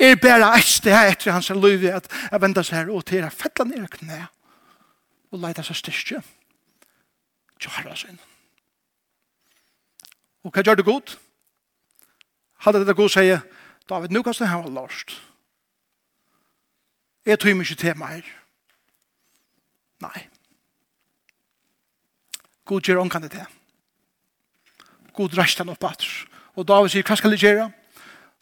Er 0.00 0.16
bare 0.16 0.54
et 0.56 0.64
sted 0.64 0.94
etter 0.94 1.34
hans 1.34 1.50
løyve 1.50 1.92
at 1.92 2.06
jeg 2.30 2.40
venda 2.40 2.62
seg 2.62 2.78
her 2.78 2.92
og 2.94 3.04
til 3.04 3.24
her 3.24 3.34
fettla 3.34 3.66
nere 3.66 3.90
knæ 3.90 4.22
og 5.30 5.42
leida 5.42 5.62
seg 5.66 5.76
styrke 5.76 6.22
til 7.60 7.74
herra 7.74 7.96
sin. 7.98 8.18
Og 10.44 10.54
hva 10.54 10.62
gjør 10.62 10.78
det 10.78 10.86
godt? 10.86 11.18
Hadde 12.64 12.86
det 12.86 12.96
godt 12.96 13.12
sier 13.12 13.42
David, 13.90 14.14
nå 14.14 14.22
kan 14.22 14.36
du 14.38 14.44
ha 14.46 14.60
var. 14.70 15.16
Jeg 17.26 17.38
tror 17.38 17.60
ikke 17.60 17.74
til 17.74 17.98
meg. 17.98 18.24
Nei. 20.00 20.28
God 22.70 22.86
gjør 22.86 23.02
omkant 23.02 23.26
det 23.26 23.34
til. 23.34 23.46
God 25.16 25.34
rast 25.38 25.58
han 25.58 25.72
opp 25.72 25.84
atter. 25.88 26.10
Og 26.54 26.66
David 26.68 26.92
sier, 26.92 27.06
hva 27.06 27.16
skal 27.18 27.34
jeg 27.34 27.42
gjøre? 27.42 27.70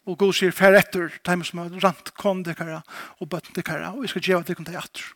Og 0.09 0.17
God 0.21 0.35
sier, 0.37 0.53
fær 0.57 0.77
etter, 0.77 1.13
dem 1.25 1.45
som 1.45 1.63
har 1.63 1.73
rant 1.85 2.13
kom 2.17 2.43
dekara 2.45 2.83
og 3.19 3.29
bøtten 3.29 3.55
det 3.55 3.63
dekara, 3.63 3.93
og 3.95 4.05
vi 4.05 4.11
skal 4.13 4.25
gjøre 4.25 4.45
det 4.45 4.53
dekken 4.53 4.69
til 4.69 4.79
atter. 4.81 5.09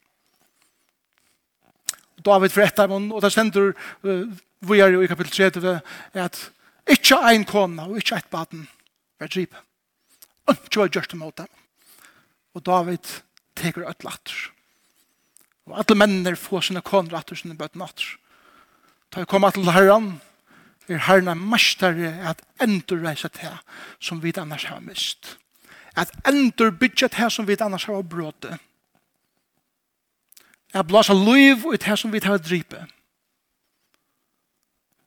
David 2.23 2.55
fær 2.55 2.69
etter, 2.69 2.93
og 2.93 3.21
det 3.25 3.33
stender 3.35 3.73
uh, 3.73 4.27
vi 4.63 4.79
er 4.79 4.95
jo 4.95 5.03
i 5.03 5.11
kapittel 5.11 5.51
3, 5.53 5.77
er 6.15 6.25
at 6.29 6.39
ikke 6.93 7.19
ein 7.27 7.45
kona 7.49 7.89
og 7.89 7.99
ikke 7.99 8.21
et 8.21 8.31
baden 8.31 8.67
var 9.21 9.31
drip. 9.31 9.55
Ikke 10.51 10.83
var 10.83 10.93
gjørst 10.93 11.15
imot 11.17 11.39
dem. 11.39 11.51
Og 12.55 12.65
David 12.67 13.15
teker 13.59 13.87
et 13.89 14.05
latter. 14.07 14.51
Og 15.67 15.79
alle 15.79 15.99
mennene 15.99 16.35
får 16.37 16.69
sine 16.69 16.83
koner 16.85 17.19
atter, 17.19 17.39
sine 17.39 17.59
bøtten 17.59 17.83
atter. 17.85 18.17
Ta 19.13 19.21
jeg 19.21 19.29
koma 19.29 19.51
til 19.53 19.69
herren, 19.69 20.21
er 20.89 21.03
herren 21.07 21.29
er 21.29 21.37
mestere 21.37 22.15
at 22.31 22.41
endur 22.63 23.03
reise 23.05 23.29
til 23.29 23.59
som 24.01 24.23
vi 24.23 24.33
annars 24.37 24.65
har 24.65 24.81
mist. 24.81 25.37
At 25.97 26.11
endur 26.29 26.71
bygge 26.71 27.09
til 27.09 27.31
som 27.31 27.47
vi 27.49 27.57
annars 27.61 27.85
har 27.85 28.03
bråte. 28.03 28.59
At 30.75 30.87
blåse 30.87 31.13
liv 31.13 31.67
ut 31.67 31.81
til 31.81 31.97
som 31.97 32.13
vi 32.13 32.21
har 32.25 32.39
dripe. 32.39 32.87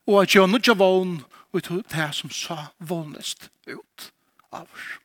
Og 0.07 0.21
at 0.21 0.29
gjøre 0.29 0.47
nudja 0.47 0.73
vogn 0.77 1.23
ut 1.53 1.63
til 1.63 2.13
som 2.13 2.29
sa 2.29 2.67
vognest 2.79 3.49
ut 3.67 4.11
av 4.51 4.67
oss. 4.69 4.99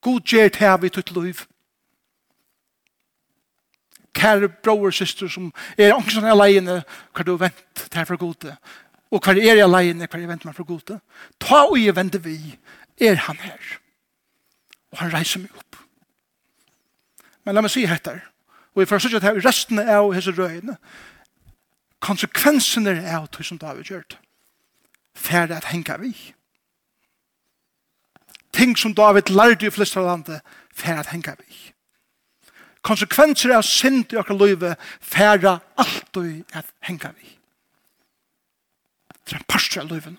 God 0.00 0.20
gjør 0.20 0.48
til 0.48 0.76
vi 0.82 0.88
tutt 0.88 1.10
liv 1.10 1.42
kære 4.14 4.48
bror 4.48 4.90
og 4.90 4.94
syster 4.94 5.28
som 5.28 5.52
er 5.78 5.94
ångsten 5.94 6.26
alene 6.26 6.80
hva 7.14 7.26
du 7.26 7.36
vent 7.40 7.64
til 7.76 8.06
for 8.06 8.20
gode. 8.20 8.56
Og 9.10 9.22
hva 9.22 9.34
er 9.34 9.56
jeg 9.58 9.66
alene 9.66 10.06
hva 10.06 10.20
jeg 10.20 10.30
venter 10.30 10.50
meg 10.50 10.56
for 10.58 10.68
gode. 10.68 11.00
Ta 11.38 11.64
og 11.66 11.78
jeg 11.80 11.96
venter 11.96 12.22
vi 12.22 12.38
er 13.00 13.20
han 13.26 13.38
her. 13.42 13.78
Og 14.92 14.98
han 15.04 15.14
reiser 15.14 15.44
meg 15.44 15.54
opp. 15.56 15.78
Men 17.44 17.56
la 17.56 17.64
meg 17.64 17.72
si 17.72 17.86
etter 17.86 18.20
og 18.70 18.82
jeg 18.82 18.88
får 18.88 18.98
sikkert 19.02 19.22
her 19.26 19.40
resten 19.44 19.80
er 19.82 19.96
av 19.98 20.12
hese 20.14 20.32
røyene. 20.34 20.76
Konsekvensen 22.00 22.86
er 22.86 23.02
av 23.16 23.26
det 23.34 23.46
som 23.46 23.58
David 23.58 23.90
gjør 23.90 24.04
det. 24.12 24.18
Færre 25.14 25.56
at 25.56 25.66
henga 25.72 25.96
vi. 26.00 26.14
Ting 28.54 28.76
som 28.78 28.94
David 28.94 29.30
lærte 29.30 29.66
i 29.66 29.74
flest 29.74 29.98
av 29.98 30.06
landet 30.06 30.40
færre 30.74 31.02
at 31.02 31.10
henga 31.10 31.34
vi 31.40 31.74
konsekvenser 32.86 33.52
av 33.56 33.66
synd 33.66 34.12
i 34.12 34.18
okra 34.20 34.36
løyve 34.36 34.74
færa 35.00 35.58
alt 35.80 36.16
og 36.16 36.56
at 36.56 36.66
henga 36.88 37.12
vi. 37.16 37.36
Det 39.24 39.36
er 39.36 39.42
en 39.42 39.48
parster 39.48 39.82
av 39.82 39.90
løyven. 39.90 40.18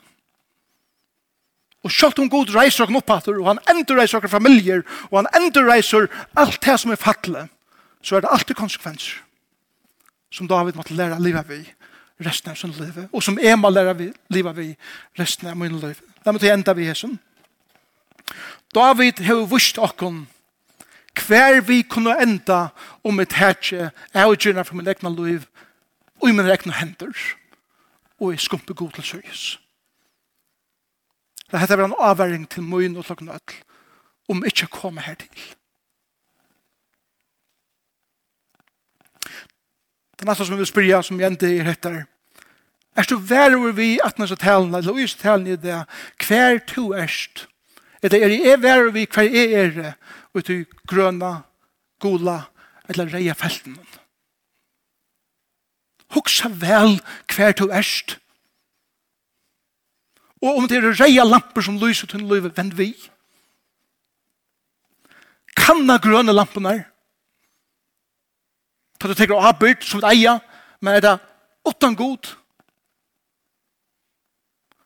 Og 1.81 1.91
sjalt 1.91 2.19
om 2.21 2.29
god 2.29 2.53
reiser 2.53 2.85
okra 2.85 3.01
oppater, 3.01 3.39
og 3.41 3.47
han 3.49 3.63
endur 3.71 3.97
reiser 3.97 4.19
okra 4.19 4.29
familier, 4.29 4.83
og 5.09 5.23
han 5.23 5.31
endur 5.41 5.65
reiser 5.65 6.05
alt 6.37 6.61
det 6.61 6.77
som 6.79 6.93
er 6.93 7.01
fattle 7.01 7.47
så 8.01 8.15
er 8.15 8.23
det 8.23 8.31
alltid 8.31 8.55
konsekvenser 8.55 9.21
som 10.31 10.47
David 10.47 10.77
måtte 10.79 10.95
læra 10.95 11.19
livet 11.19 11.49
vi 11.49 11.59
resten 12.23 12.51
av 12.51 12.55
sin 12.55 12.71
liv, 12.77 12.95
og 13.11 13.23
som 13.23 13.39
jeg 13.41 13.57
må 13.59 13.69
læra 13.69 13.93
livet 14.29 14.55
vi 14.57 14.67
resten 15.19 15.49
av 15.49 15.57
min 15.57 15.79
liv. 15.81 15.97
Da 16.23 16.31
måtte 16.31 16.47
jeg 16.47 16.53
enda 16.53 16.73
vi 16.77 16.85
hesson. 16.87 17.17
David 18.73 19.19
har 19.25 19.41
vist 19.49 19.77
okken 19.81 20.27
hver 21.19 21.61
vi 21.61 21.81
kunne 21.81 22.15
enda 22.21 22.67
om 23.03 23.19
et 23.19 23.33
hertje, 23.33 23.91
jeg 24.13 24.27
og 24.27 24.37
gjerne 24.37 24.65
for 24.65 24.75
min 24.75 24.87
egna 24.87 25.09
liv, 25.09 25.45
og 26.21 26.29
i 26.29 26.35
min 26.35 26.47
egna 26.47 26.73
hender, 26.73 27.11
og 28.19 28.33
i 28.33 28.37
skumpe 28.37 28.73
god 28.73 28.91
til 28.91 29.03
søys. 29.03 29.59
Det 31.51 31.59
heter 31.59 31.83
en 31.83 31.95
avværing 31.99 32.49
til 32.49 32.63
møyen 32.63 32.95
og 32.97 33.05
klokken 33.05 33.29
ødel, 33.29 33.57
om 34.29 34.45
ikke 34.45 34.69
å 34.69 34.75
komme 34.75 35.01
her 35.03 35.17
til. 35.19 35.49
Det 40.19 40.27
neste 40.29 40.45
som 40.45 40.55
vi 40.55 40.61
vil 40.61 40.69
spørre 40.69 41.03
som 41.03 41.19
jeg 41.19 41.33
enda 41.33 41.49
er 41.49 41.71
etter, 41.73 42.03
er 42.95 43.07
du 43.07 43.15
over 43.17 43.71
vi 43.71 43.99
at 44.03 44.19
når 44.19 44.31
så 44.31 44.35
talen, 44.35 44.75
eller 44.75 44.97
i 44.99 45.07
talen 45.07 45.47
i 45.47 45.55
det, 45.55 45.85
hver 46.27 46.59
to 46.67 46.93
erst, 46.93 47.47
eller 48.03 48.23
er 48.23 48.29
jeg 48.29 48.61
vær 48.61 48.81
over 48.81 48.91
vi 48.91 49.07
hver 49.13 49.23
jeg 49.23 49.53
er, 49.53 49.71
det 49.71 49.93
ut 50.37 50.49
i 50.49 50.63
grøna, 50.87 51.41
gula 52.01 52.37
eller 52.89 53.11
reia 53.13 53.35
felten. 53.37 53.77
Hugsa 56.11 56.49
vel 56.49 56.97
hver 57.31 57.55
to 57.55 57.69
erst. 57.71 58.17
Og 60.41 60.57
om 60.57 60.67
det 60.67 60.79
er 60.79 60.95
reia 60.99 61.23
lamper 61.23 61.63
som 61.63 61.79
lyser 61.79 62.09
til 62.11 62.25
løyve, 62.27 62.51
vend 62.57 62.73
vi. 62.75 62.91
Kanna 65.55 65.99
grøna 66.01 66.33
lampene 66.33 66.75
er. 66.79 66.85
Ta 68.99 69.09
du 69.09 69.15
tenker 69.17 69.37
å 69.37 69.43
ha 69.45 69.53
byrt 69.57 69.85
som 69.87 70.01
et 70.01 70.11
eia, 70.13 70.37
men 70.81 70.97
er 70.97 71.03
det 71.05 71.17
åttan 71.65 71.95
god, 71.97 72.33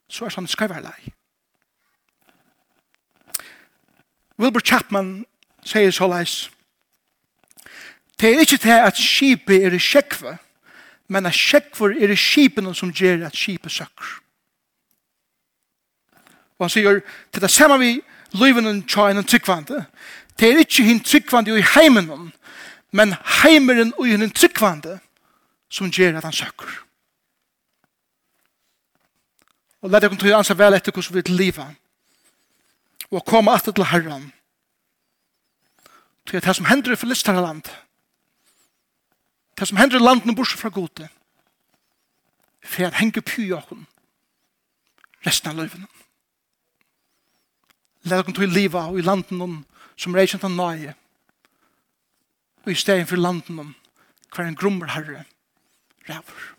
så 0.07 0.27
er 0.27 0.35
sånn 0.35 0.47
skal 0.47 0.71
være 0.71 0.85
lei. 0.85 1.13
Wilbur 4.39 4.63
Chapman 4.63 5.25
sier 5.65 5.91
så 5.91 6.07
leis. 6.07 6.35
Det 8.19 8.31
er 8.31 8.39
ikke 8.39 8.57
til 8.57 8.69
at 8.69 8.97
skipet 8.97 9.65
er 9.65 9.73
i 9.75 9.79
sjekve, 9.79 10.37
men 11.07 11.25
at 11.25 11.35
sjekver 11.35 11.95
er 11.99 12.13
i 12.13 12.17
skipene 12.17 12.73
som 12.75 12.93
gjør 12.93 13.25
at 13.27 13.35
skipet 13.35 13.71
søkker. 13.71 14.13
Og 16.55 16.65
han 16.65 16.71
sier, 16.71 17.01
til 17.33 17.41
det 17.41 17.51
samme 17.51 17.79
vi 17.79 17.97
løyven 18.39 18.69
og 18.69 18.85
tja 18.87 19.09
en 19.11 19.23
tryggvande. 19.23 19.83
Det 20.39 20.49
er 20.49 20.63
ikke 20.63 20.83
hinn 20.83 21.03
tryggvande 21.03 21.57
i 21.59 21.65
heimen, 21.75 22.31
men 22.91 23.15
heimeren 23.43 23.93
og 23.97 24.07
hinn 24.07 24.31
tryggvande 24.31 24.99
som 25.69 25.91
gjør 25.91 26.17
at 26.17 26.23
han 26.23 26.35
søkker. 26.35 26.71
Og 29.83 29.91
la 29.91 29.99
dere 29.99 30.15
kunne 30.15 30.37
ansa 30.37 30.55
vel 30.57 30.73
etter 30.73 30.95
hvordan 30.95 31.13
vi 31.13 31.21
vil 31.21 31.37
livet. 31.37 31.75
Og 33.11 33.25
komme 33.25 33.51
alltid 33.51 33.75
til 33.75 33.85
Herren 33.91 34.31
Det 36.25 36.37
er 36.37 36.47
det 36.47 36.55
som 36.55 36.65
hender 36.65 36.93
i 36.93 36.95
Filisterland. 36.95 37.63
Det 39.59 39.67
som 39.67 39.77
hender 39.77 39.99
i 39.99 40.03
landene 40.03 40.35
bortsett 40.35 40.59
fra 40.59 40.69
gode. 40.69 41.09
For 42.63 42.81
jeg 42.81 42.97
henger 42.99 43.21
py 43.21 43.51
av 43.53 43.69
henne. 43.69 43.85
Resten 45.25 45.49
av 45.49 45.57
løyvene. 45.57 45.87
Lær 48.05 48.21
dere 48.21 48.33
til 48.33 48.45
å 48.45 48.81
og 48.81 48.99
i 48.99 49.05
landene 49.05 49.63
som 49.97 50.15
reiser 50.15 50.41
til 50.41 50.53
nøye. 50.53 50.93
Og 52.65 52.71
i 52.71 52.77
stedet 52.77 53.07
for 53.09 53.21
landene 53.21 53.73
hver 54.33 54.45
en 54.45 54.57
grummer 54.57 54.91
herre 54.93 55.25
ræver. 56.09 56.54